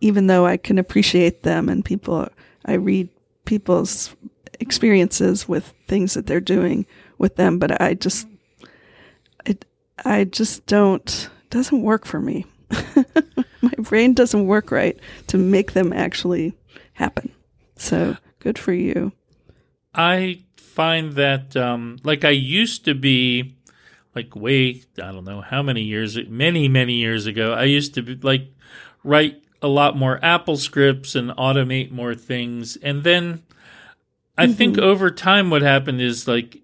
even 0.00 0.26
though 0.26 0.46
I 0.46 0.56
can 0.56 0.78
appreciate 0.78 1.42
them 1.42 1.68
and 1.68 1.84
people, 1.84 2.28
I 2.64 2.74
read 2.74 3.08
people's 3.44 4.14
experiences 4.60 5.48
with 5.48 5.74
things 5.86 6.14
that 6.14 6.26
they're 6.26 6.40
doing 6.40 6.86
with 7.18 7.36
them, 7.36 7.58
but 7.58 7.80
I 7.80 7.94
just, 7.94 8.28
it, 9.44 9.64
I 10.04 10.24
just 10.24 10.66
don't, 10.66 11.28
doesn't 11.50 11.82
work 11.82 12.06
for 12.06 12.20
me. 12.20 12.46
My 13.62 13.72
brain 13.78 14.14
doesn't 14.14 14.46
work 14.46 14.70
right 14.70 14.98
to 15.28 15.36
make 15.36 15.72
them 15.72 15.92
actually 15.92 16.54
happen. 16.92 17.32
So 17.76 18.16
good 18.38 18.58
for 18.58 18.72
you. 18.72 19.12
I 19.94 20.42
find 20.78 21.14
that 21.14 21.56
um, 21.56 21.96
like 22.04 22.24
I 22.24 22.30
used 22.30 22.84
to 22.84 22.94
be 22.94 23.56
like 24.14 24.36
way 24.36 24.84
I 25.02 25.10
don't 25.10 25.24
know 25.24 25.40
how 25.40 25.60
many 25.60 25.82
years 25.82 26.16
many 26.28 26.68
many 26.68 26.92
years 26.92 27.26
ago 27.26 27.52
I 27.52 27.64
used 27.64 27.94
to 27.94 28.02
be 28.02 28.14
like 28.14 28.52
write 29.02 29.42
a 29.60 29.66
lot 29.66 29.96
more 29.96 30.20
Apple 30.24 30.56
scripts 30.56 31.16
and 31.16 31.30
automate 31.30 31.90
more 31.90 32.14
things. 32.14 32.76
And 32.76 33.02
then 33.02 33.42
I 34.36 34.46
think 34.52 34.78
over 34.78 35.10
time 35.10 35.50
what 35.50 35.62
happened 35.62 36.00
is 36.00 36.28
like 36.28 36.62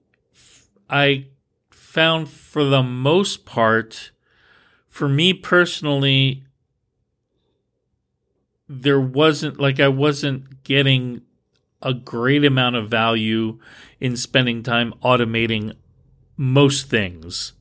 I 0.89 1.27
found 1.73 2.29
for 2.29 2.63
the 2.63 2.85
most 2.85 3.45
part 3.45 4.13
for 4.89 5.09
me 5.09 5.33
personally 5.33 6.45
there 8.69 9.01
wasn't 9.01 9.59
like 9.59 9.81
I 9.81 9.89
wasn't 9.89 10.63
getting 10.63 11.23
a 11.83 11.93
great 11.95 12.45
amount 12.45 12.77
of 12.77 12.89
value 12.89 13.59
in 14.01 14.17
spending 14.17 14.63
time 14.63 14.95
automating 15.03 15.75
most 16.37 16.89
things. 16.89 17.53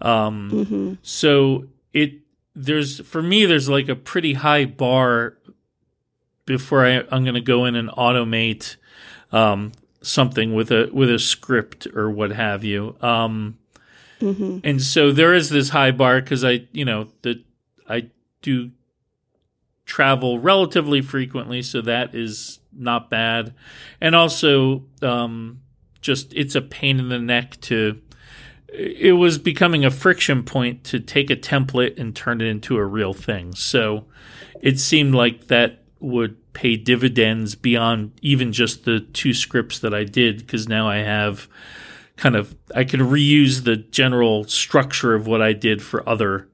Um, 0.00 0.50
hmm 0.50 0.92
so 1.02 1.66
it 1.92 2.12
there's 2.54 3.00
for 3.00 3.22
me 3.22 3.46
there's 3.46 3.68
like 3.68 3.88
a 3.88 3.96
pretty 3.96 4.34
high 4.34 4.64
bar 4.64 5.36
before 6.46 6.86
I, 6.86 7.00
I'm 7.10 7.24
going 7.24 7.34
to 7.34 7.40
go 7.40 7.64
in 7.64 7.74
and 7.74 7.88
automate 7.90 8.76
um, 9.32 9.72
something 10.00 10.54
with 10.54 10.70
a 10.70 10.88
with 10.92 11.10
a 11.10 11.18
script 11.18 11.86
or 11.94 12.10
what 12.10 12.30
have 12.30 12.64
you. 12.64 12.96
Um, 13.00 13.58
hmm 14.20 14.58
and 14.64 14.80
so 14.80 15.12
there 15.12 15.34
is 15.34 15.50
this 15.50 15.70
high 15.70 15.90
bar 15.90 16.20
because 16.20 16.44
I, 16.44 16.66
you 16.72 16.84
know, 16.84 17.08
that 17.22 17.42
I 17.88 18.10
do 18.42 18.70
travel 19.84 20.38
relatively 20.38 21.02
frequently, 21.02 21.62
so 21.62 21.80
that 21.82 22.14
is 22.14 22.60
not 22.78 23.10
bad. 23.10 23.54
And 24.00 24.14
also, 24.14 24.84
um, 25.02 25.60
just 26.00 26.32
it's 26.34 26.54
a 26.54 26.60
pain 26.60 26.98
in 26.98 27.08
the 27.08 27.18
neck 27.18 27.60
to. 27.62 28.00
It 28.68 29.12
was 29.12 29.38
becoming 29.38 29.84
a 29.84 29.90
friction 29.90 30.42
point 30.42 30.84
to 30.84 31.00
take 31.00 31.30
a 31.30 31.36
template 31.36 31.98
and 31.98 32.14
turn 32.14 32.42
it 32.42 32.46
into 32.46 32.76
a 32.76 32.84
real 32.84 33.14
thing. 33.14 33.54
So 33.54 34.04
it 34.60 34.78
seemed 34.78 35.14
like 35.14 35.46
that 35.46 35.82
would 36.00 36.36
pay 36.52 36.76
dividends 36.76 37.54
beyond 37.54 38.12
even 38.22 38.52
just 38.52 38.84
the 38.84 39.00
two 39.00 39.32
scripts 39.32 39.78
that 39.78 39.94
I 39.94 40.04
did 40.04 40.38
because 40.38 40.68
now 40.68 40.88
I 40.88 40.98
have 40.98 41.48
kind 42.16 42.34
of 42.34 42.54
I 42.74 42.84
can 42.84 43.00
reuse 43.00 43.64
the 43.64 43.76
general 43.76 44.44
structure 44.44 45.14
of 45.14 45.26
what 45.26 45.42
I 45.42 45.52
did 45.52 45.82
for 45.82 46.06
other 46.08 46.48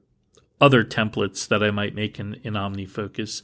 other 0.63 0.83
templates 0.83 1.47
that 1.49 1.61
I 1.61 1.71
might 1.71 1.93
make 1.93 2.19
in, 2.19 2.35
in 2.43 2.53
OmniFocus. 2.53 3.41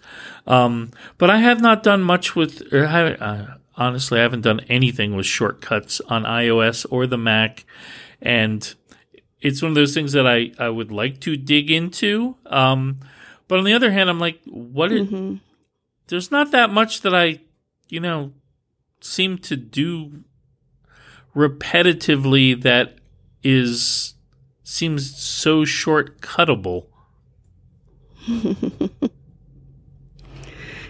Um, 0.48 0.92
but 1.18 1.30
I 1.30 1.38
have 1.38 1.62
not 1.62 1.84
done 1.84 2.02
much 2.02 2.36
with, 2.36 2.74
or 2.74 2.86
I, 2.86 3.12
uh, 3.14 3.54
honestly, 3.76 4.20
I 4.20 4.24
haven't 4.24 4.42
done 4.42 4.62
anything 4.70 5.16
with 5.16 5.26
shortcuts 5.26 6.00
on 6.08 6.24
iOS 6.24 6.86
or 6.90 7.08
the 7.08 7.18
Mac. 7.18 7.66
And 8.22 8.74
it's 9.42 9.62
one 9.62 9.72
of 9.72 9.76
those 9.76 9.94
things 9.94 10.14
that 10.14 10.26
I, 10.26 10.52
I 10.58 10.70
would 10.70 10.92
like 10.92 11.20
to 11.22 11.36
dig 11.36 11.70
into. 11.70 12.36
Um, 12.46 13.00
but 13.48 13.60
on 13.60 13.66
the 13.66 13.74
other 13.74 13.92
hand, 13.92 14.10
I'm 14.10 14.20
like, 14.20 14.40
what? 14.46 14.92
It, 14.92 15.10
hmm 15.10 15.36
there's 16.10 16.32
not 16.32 16.52
that 16.52 16.72
much 16.72 17.02
that 17.02 17.16
I, 17.16 17.40
you 17.88 18.00
know, 18.00 18.34
seem 19.00 19.38
to 19.38 19.56
do 19.56 20.24
repetitively 21.36 22.62
that 22.64 22.98
is 23.44 24.16
seems 24.64 25.16
so 25.18 25.64
shortcuttable. 25.64 26.88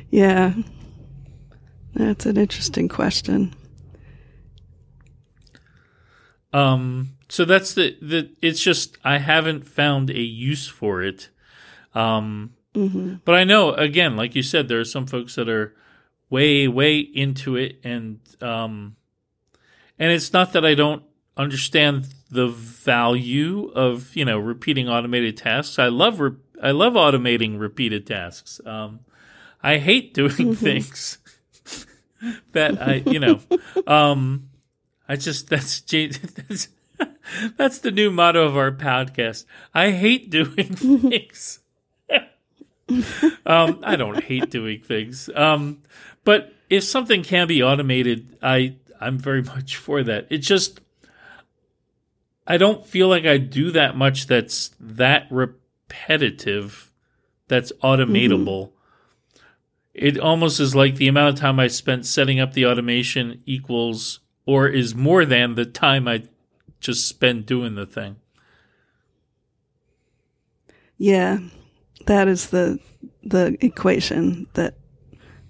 Yeah. 0.10 0.54
That's 1.94 2.26
an 2.26 2.38
interesting 2.38 2.88
question. 2.88 3.54
Um, 6.52 7.10
so 7.30 7.46
that's 7.46 7.74
the 7.74 7.96
the. 8.02 8.32
It's 8.42 8.62
just 8.62 8.98
I 9.04 9.20
haven't 9.20 9.68
found 9.68 10.10
a 10.10 10.20
use 10.20 10.68
for 10.68 11.04
it. 11.04 11.30
Um, 11.94 12.54
hmm 12.74 13.16
but 13.26 13.36
I 13.36 13.44
know 13.44 13.74
again, 13.74 14.16
like 14.16 14.36
you 14.36 14.44
said, 14.44 14.68
there 14.68 14.80
are 14.80 14.86
some 14.86 15.06
folks 15.06 15.36
that 15.36 15.50
are 15.50 15.76
way 16.30 16.68
way 16.68 17.00
into 17.00 17.56
it, 17.56 17.80
and 17.84 18.20
um, 18.42 18.96
and 20.00 20.12
it's 20.12 20.34
not 20.34 20.54
that 20.54 20.66
I 20.66 20.74
don't 20.74 21.04
understand 21.38 22.08
the 22.32 22.48
value 22.48 23.72
of 23.76 24.16
you 24.16 24.26
know 24.26 24.40
repeating 24.40 24.90
automated 24.90 25.38
tasks. 25.38 25.78
I 25.78 25.88
love 25.90 26.20
re- 26.20 26.32
I 26.62 26.72
love 26.72 26.94
automating 26.94 27.60
repeated 27.60 28.06
tasks. 28.06 28.60
Um, 28.66 29.02
I 29.62 29.78
hate 29.78 30.14
doing 30.14 30.56
things 30.56 31.18
that 32.52 32.82
I 32.82 32.96
you 33.06 33.20
know. 33.20 33.40
Um, 33.88 34.50
I 35.08 35.16
just 35.16 35.50
that's 35.50 35.82
that's 35.82 36.70
that's 37.58 37.80
the 37.80 37.92
new 37.92 38.12
motto 38.12 38.44
of 38.44 38.58
our 38.58 38.72
podcast. 38.72 39.46
I 39.74 39.92
hate 39.92 40.30
doing 40.30 40.48
things. 40.76 41.60
um, 43.46 43.80
I 43.84 43.96
don't 43.96 44.24
hate 44.24 44.50
doing 44.50 44.82
things. 44.82 45.30
Um, 45.34 45.84
but 46.24 46.54
if 46.70 46.84
something 46.84 47.24
can 47.24 47.48
be 47.48 47.64
automated, 47.64 48.38
I 48.42 48.76
I'm 49.00 49.18
very 49.18 49.42
much 49.42 49.78
for 49.78 50.04
that. 50.04 50.28
It 50.30 50.40
just 50.40 50.80
I 52.46 52.58
don't 52.58 52.86
feel 52.86 53.08
like 53.08 53.26
I 53.26 53.38
do 53.38 53.72
that 53.72 53.96
much 53.96 54.28
that's 54.28 54.72
that 54.80 55.28
repetitive 55.90 56.92
that's 57.48 57.72
automatable. 57.84 58.72
It 59.94 60.20
almost 60.20 60.60
is 60.60 60.76
like 60.76 60.96
the 60.96 61.08
amount 61.08 61.34
of 61.34 61.40
time 61.40 61.60
I 61.60 61.68
spent 61.68 62.06
setting 62.06 62.40
up 62.40 62.54
the 62.54 62.66
automation 62.66 63.42
equals 63.46 64.20
or 64.46 64.68
is 64.68 64.96
more 64.96 65.26
than 65.26 65.56
the 65.56 65.66
time 65.66 66.08
I 66.08 66.24
just 66.80 67.08
spend 67.08 67.46
doing 67.46 67.76
the 67.76 67.86
thing. 67.86 68.18
Yeah. 70.98 71.40
That 72.06 72.28
is 72.28 72.50
the 72.50 72.80
the 73.24 73.58
equation 73.62 74.48
that 74.54 74.76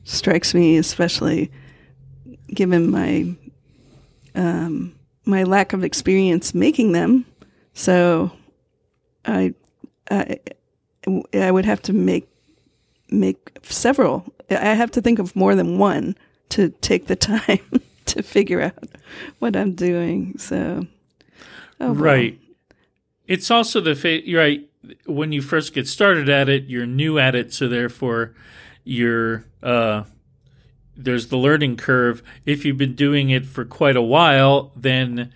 strikes 0.03 0.53
me 0.53 0.77
especially 0.77 1.51
given 2.47 2.89
my 2.89 3.35
um 4.35 4.95
my 5.25 5.43
lack 5.43 5.73
of 5.73 5.83
experience 5.83 6.53
making 6.53 6.93
them. 6.93 7.25
So 7.73 8.31
I 9.25 9.53
I 10.09 10.39
I 11.33 11.51
would 11.51 11.65
have 11.65 11.81
to 11.83 11.93
make 11.93 12.27
make 13.09 13.57
several. 13.63 14.33
I 14.49 14.73
have 14.73 14.91
to 14.91 15.01
think 15.01 15.19
of 15.19 15.35
more 15.35 15.55
than 15.55 15.77
one 15.77 16.15
to 16.49 16.69
take 16.81 17.07
the 17.07 17.15
time 17.15 17.81
to 18.05 18.23
figure 18.23 18.61
out 18.61 18.89
what 19.39 19.55
I'm 19.55 19.73
doing. 19.73 20.37
So, 20.37 20.85
oh. 21.79 21.93
Right. 21.93 22.39
It's 23.27 23.51
also 23.51 23.79
the 23.81 23.95
fa- 23.95 24.21
right. 24.33 24.67
When 25.05 25.31
you 25.31 25.41
first 25.41 25.73
get 25.73 25.87
started 25.87 26.29
at 26.29 26.49
it, 26.49 26.65
you're 26.65 26.85
new 26.85 27.19
at 27.19 27.35
it, 27.35 27.53
so 27.53 27.67
therefore, 27.67 28.33
you're 28.83 29.45
uh, 29.61 30.03
there's 30.95 31.27
the 31.27 31.37
learning 31.37 31.77
curve. 31.77 32.23
If 32.45 32.65
you've 32.65 32.77
been 32.77 32.95
doing 32.95 33.29
it 33.29 33.45
for 33.45 33.65
quite 33.65 33.95
a 33.95 34.01
while, 34.01 34.71
then 34.75 35.31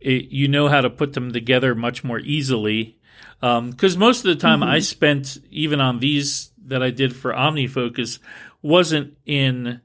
it, 0.00 0.26
you 0.30 0.46
know 0.46 0.68
how 0.68 0.80
to 0.80 0.90
put 0.90 1.14
them 1.14 1.32
together 1.32 1.74
much 1.74 2.04
more 2.04 2.18
easily. 2.20 2.97
Because 3.40 3.96
most 3.96 4.24
of 4.24 4.24
the 4.24 4.40
time 4.40 4.62
I 4.62 4.80
spent, 4.80 5.38
even 5.50 5.80
on 5.80 6.00
these 6.00 6.50
that 6.66 6.82
I 6.82 6.90
did 6.90 7.14
for 7.14 7.32
OmniFocus, 7.32 8.18
wasn't 8.62 9.16
in 9.24 9.80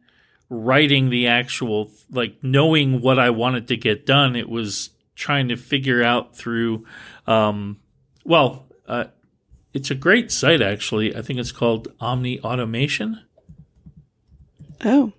writing 0.50 1.10
the 1.10 1.28
actual, 1.28 1.92
like 2.12 2.36
knowing 2.44 3.02
what 3.02 3.20
I 3.20 3.30
wanted 3.30 3.68
to 3.70 3.78
get 3.78 4.06
done. 4.06 4.36
It 4.36 4.50
was 4.50 4.90
trying 5.16 5.48
to 5.50 5.56
figure 5.56 6.04
out 6.04 6.36
through, 6.36 6.86
um, 7.28 7.80
well, 8.24 8.66
uh, 8.88 9.06
it's 9.74 9.92
a 9.92 9.96
great 9.96 10.32
site 10.32 10.62
actually. 10.62 11.16
I 11.16 11.22
think 11.22 11.40
it's 11.40 11.52
called 11.52 11.88
Omni 12.00 12.40
Automation. 12.42 13.22
Oh, 14.84 15.14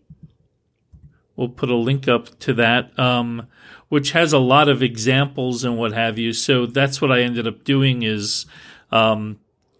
We'll 1.36 1.48
put 1.48 1.68
a 1.68 1.74
link 1.74 2.06
up 2.06 2.38
to 2.40 2.54
that, 2.54 2.96
um, 2.98 3.48
which 3.94 4.10
has 4.10 4.32
a 4.32 4.38
lot 4.40 4.68
of 4.68 4.82
examples 4.82 5.62
and 5.62 5.78
what 5.78 5.92
have 5.92 6.18
you. 6.18 6.32
So 6.32 6.66
that's 6.66 7.00
what 7.00 7.12
I 7.12 7.20
ended 7.20 7.46
up 7.46 7.62
doing 7.62 8.02
is 8.02 8.44
um, 8.90 9.38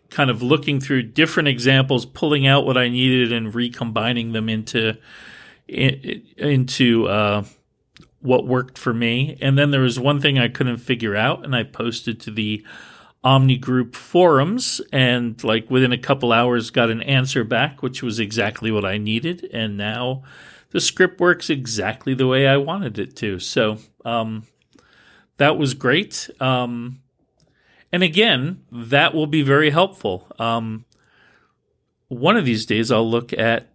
kind 0.08 0.30
of 0.30 0.40
looking 0.40 0.78
through 0.78 1.02
different 1.02 1.48
examples, 1.48 2.06
pulling 2.06 2.46
out 2.46 2.64
what 2.64 2.78
I 2.78 2.88
needed, 2.88 3.32
and 3.32 3.52
recombining 3.52 4.30
them 4.30 4.48
into 4.48 4.96
into 5.66 7.08
uh, 7.08 7.42
what 8.20 8.46
worked 8.46 8.78
for 8.78 8.94
me. 8.94 9.36
And 9.40 9.58
then 9.58 9.72
there 9.72 9.80
was 9.80 9.98
one 9.98 10.20
thing 10.20 10.38
I 10.38 10.46
couldn't 10.46 10.76
figure 10.76 11.16
out, 11.16 11.44
and 11.44 11.52
I 11.56 11.64
posted 11.64 12.20
to 12.20 12.30
the 12.30 12.64
Omni 13.24 13.58
Group 13.58 13.96
forums, 13.96 14.80
and 14.92 15.42
like 15.42 15.68
within 15.68 15.90
a 15.90 15.98
couple 15.98 16.32
hours, 16.32 16.70
got 16.70 16.88
an 16.88 17.02
answer 17.02 17.42
back, 17.42 17.82
which 17.82 18.00
was 18.00 18.20
exactly 18.20 18.70
what 18.70 18.84
I 18.84 18.96
needed. 18.96 19.50
And 19.52 19.76
now 19.76 20.22
the 20.74 20.80
script 20.80 21.20
works 21.20 21.50
exactly 21.50 22.14
the 22.14 22.26
way 22.26 22.48
I 22.48 22.56
wanted 22.56 22.98
it 22.98 23.14
to. 23.18 23.38
So 23.38 23.78
um, 24.04 24.42
that 25.36 25.56
was 25.56 25.72
great. 25.72 26.28
Um, 26.40 27.00
and 27.92 28.02
again, 28.02 28.64
that 28.72 29.14
will 29.14 29.28
be 29.28 29.42
very 29.42 29.70
helpful. 29.70 30.26
Um, 30.36 30.84
one 32.08 32.36
of 32.36 32.44
these 32.44 32.66
days, 32.66 32.90
I'll 32.90 33.08
look 33.08 33.32
at 33.32 33.68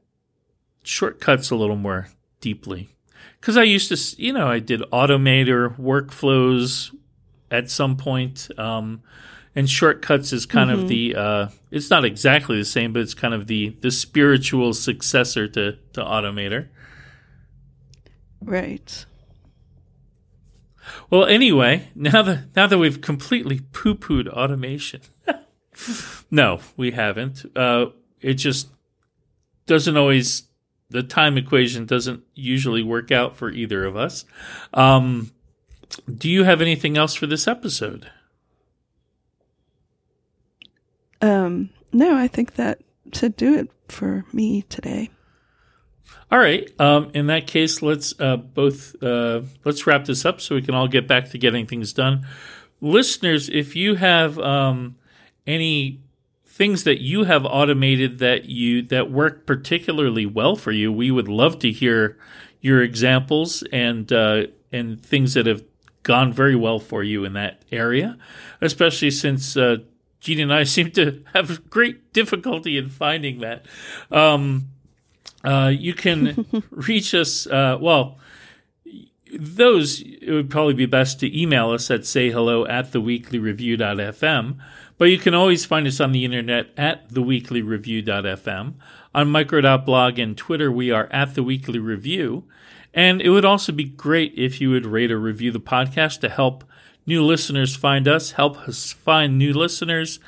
shortcuts 0.83 1.51
a 1.51 1.55
little 1.55 1.77
more 1.77 2.09
deeply. 2.41 2.89
Because 3.39 3.55
I 3.55 3.63
used 3.63 3.87
to, 3.87 4.21
you 4.21 4.33
know, 4.33 4.49
I 4.49 4.59
did 4.59 4.81
Automator 4.91 5.79
workflows 5.79 6.93
at 7.49 7.69
some 7.69 7.95
point. 7.95 8.49
Um, 8.57 9.03
and 9.55 9.69
shortcuts 9.69 10.33
is 10.33 10.45
kind 10.45 10.69
mm-hmm. 10.69 10.81
of 10.81 10.89
the 10.89 11.15
uh, 11.15 11.47
it's 11.71 11.89
not 11.89 12.03
exactly 12.03 12.57
the 12.57 12.65
same 12.65 12.93
but 12.93 13.01
it's 13.01 13.15
kind 13.15 13.33
of 13.33 13.47
the 13.47 13.69
the 13.81 13.89
spiritual 13.89 14.73
successor 14.73 15.47
to 15.47 15.71
to 15.91 16.01
automator 16.01 16.67
Right. 18.49 19.05
Well, 21.11 21.25
anyway, 21.25 21.89
now 21.93 22.23
that 22.23 22.55
now 22.55 22.65
that 22.65 22.79
we've 22.79 22.99
completely 22.99 23.59
poo-pooed 23.59 24.27
automation, 24.27 25.01
no, 26.31 26.59
we 26.75 26.89
haven't. 26.89 27.45
Uh, 27.55 27.87
it 28.21 28.33
just 28.33 28.69
doesn't 29.67 29.95
always. 29.95 30.43
The 30.89 31.03
time 31.03 31.37
equation 31.37 31.85
doesn't 31.85 32.23
usually 32.33 32.81
work 32.81 33.11
out 33.11 33.37
for 33.37 33.51
either 33.51 33.85
of 33.85 33.95
us. 33.95 34.25
Um, 34.73 35.29
do 36.11 36.27
you 36.27 36.43
have 36.43 36.59
anything 36.59 36.97
else 36.97 37.13
for 37.13 37.27
this 37.27 37.47
episode? 37.47 38.09
Um, 41.21 41.69
no, 41.93 42.17
I 42.17 42.27
think 42.27 42.55
that 42.55 42.79
should 43.13 43.37
do 43.37 43.53
it 43.53 43.69
for 43.87 44.25
me 44.33 44.63
today. 44.63 45.11
All 46.31 46.39
right. 46.39 46.69
Um, 46.79 47.11
in 47.13 47.27
that 47.27 47.47
case, 47.47 47.81
let's 47.81 48.13
uh, 48.19 48.37
both 48.37 48.95
uh, 49.01 49.41
let's 49.65 49.87
wrap 49.87 50.05
this 50.05 50.25
up 50.25 50.41
so 50.41 50.55
we 50.55 50.61
can 50.61 50.75
all 50.75 50.87
get 50.87 51.07
back 51.07 51.29
to 51.31 51.37
getting 51.37 51.65
things 51.65 51.91
done. 51.91 52.25
Listeners, 52.81 53.49
if 53.49 53.75
you 53.75 53.95
have 53.95 54.37
um, 54.39 54.95
any 55.47 56.01
things 56.45 56.83
that 56.83 57.01
you 57.01 57.23
have 57.23 57.45
automated 57.45 58.19
that 58.19 58.45
you 58.45 58.81
that 58.83 59.09
work 59.09 59.47
particularly 59.47 60.25
well 60.25 60.55
for 60.55 60.71
you, 60.71 60.91
we 60.91 61.09
would 61.09 61.27
love 61.27 61.57
to 61.59 61.71
hear 61.71 62.17
your 62.61 62.83
examples 62.83 63.63
and 63.71 64.11
uh, 64.11 64.43
and 64.71 65.01
things 65.01 65.33
that 65.33 65.47
have 65.47 65.63
gone 66.03 66.31
very 66.31 66.55
well 66.55 66.79
for 66.79 67.03
you 67.03 67.25
in 67.25 67.33
that 67.33 67.63
area. 67.71 68.17
Especially 68.61 69.09
since 69.09 69.57
uh, 69.57 69.77
Jean 70.19 70.41
and 70.41 70.53
I 70.53 70.63
seem 70.75 70.91
to 70.91 71.23
have 71.33 71.69
great 71.69 72.13
difficulty 72.13 72.77
in 72.77 72.89
finding 72.89 73.39
that. 73.39 73.65
Um, 74.11 74.67
uh, 75.43 75.71
you 75.73 75.93
can 75.93 76.45
reach 76.71 77.13
us. 77.13 77.47
Uh, 77.47 77.77
well, 77.79 78.17
those 79.33 80.01
it 80.01 80.31
would 80.31 80.49
probably 80.49 80.73
be 80.73 80.85
best 80.85 81.19
to 81.19 81.39
email 81.41 81.71
us 81.71 81.91
at 81.91 82.05
say 82.05 82.31
hello 82.31 82.65
at 82.65 82.91
theweeklyreview.fm. 82.91 84.57
But 84.97 85.05
you 85.05 85.17
can 85.17 85.33
always 85.33 85.65
find 85.65 85.87
us 85.87 86.01
on 86.01 86.11
the 86.11 86.25
internet 86.25 86.71
at 86.75 87.09
theweeklyreview.fm. 87.09 88.73
On 89.15 89.31
micro.blog 89.31 90.19
and 90.19 90.37
Twitter, 90.37 90.71
we 90.71 90.91
are 90.91 91.07
at 91.11 91.35
the 91.35 91.43
Weekly 91.43 91.79
Review. 91.79 92.43
And 92.93 93.21
it 93.21 93.29
would 93.29 93.45
also 93.45 93.71
be 93.71 93.85
great 93.85 94.33
if 94.35 94.59
you 94.59 94.71
would 94.71 94.85
rate 94.85 95.11
or 95.11 95.19
review 95.19 95.51
the 95.51 95.59
podcast 95.59 96.19
to 96.21 96.29
help 96.29 96.63
new 97.05 97.23
listeners 97.23 97.75
find 97.75 98.07
us, 98.07 98.31
help 98.31 98.57
us 98.67 98.91
find 98.91 99.37
new 99.37 99.53
listeners. 99.53 100.19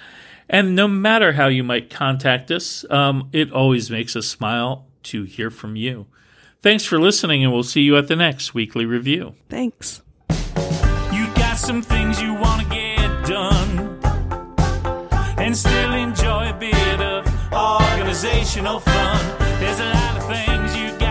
And 0.47 0.75
no 0.75 0.87
matter 0.87 1.33
how 1.33 1.47
you 1.47 1.63
might 1.63 1.89
contact 1.89 2.51
us, 2.51 2.85
um, 2.89 3.29
it 3.33 3.51
always 3.51 3.89
makes 3.89 4.15
us 4.15 4.27
smile 4.27 4.87
to 5.03 5.23
hear 5.23 5.49
from 5.49 5.75
you. 5.75 6.07
Thanks 6.61 6.85
for 6.85 6.99
listening, 6.99 7.43
and 7.43 7.51
we'll 7.51 7.63
see 7.63 7.81
you 7.81 7.97
at 7.97 8.07
the 8.07 8.15
next 8.15 8.53
weekly 8.53 8.85
review. 8.85 9.35
Thanks. 9.49 10.01
You 10.29 11.27
got 11.35 11.57
some 11.57 11.81
things 11.81 12.21
you 12.21 12.33
want 12.33 12.61
to 12.61 12.69
get 12.69 13.25
done 13.25 13.99
and 15.37 15.57
still 15.57 15.93
enjoy 15.93 16.49
a 16.49 16.53
bit 16.53 17.01
of 17.01 17.25
organizational 17.51 18.79
fun. 18.79 19.37
There's 19.59 19.79
a 19.79 19.89
lot 19.89 20.17
of 20.17 20.27
things 20.27 20.75
you 20.77 20.89
got 20.99 21.10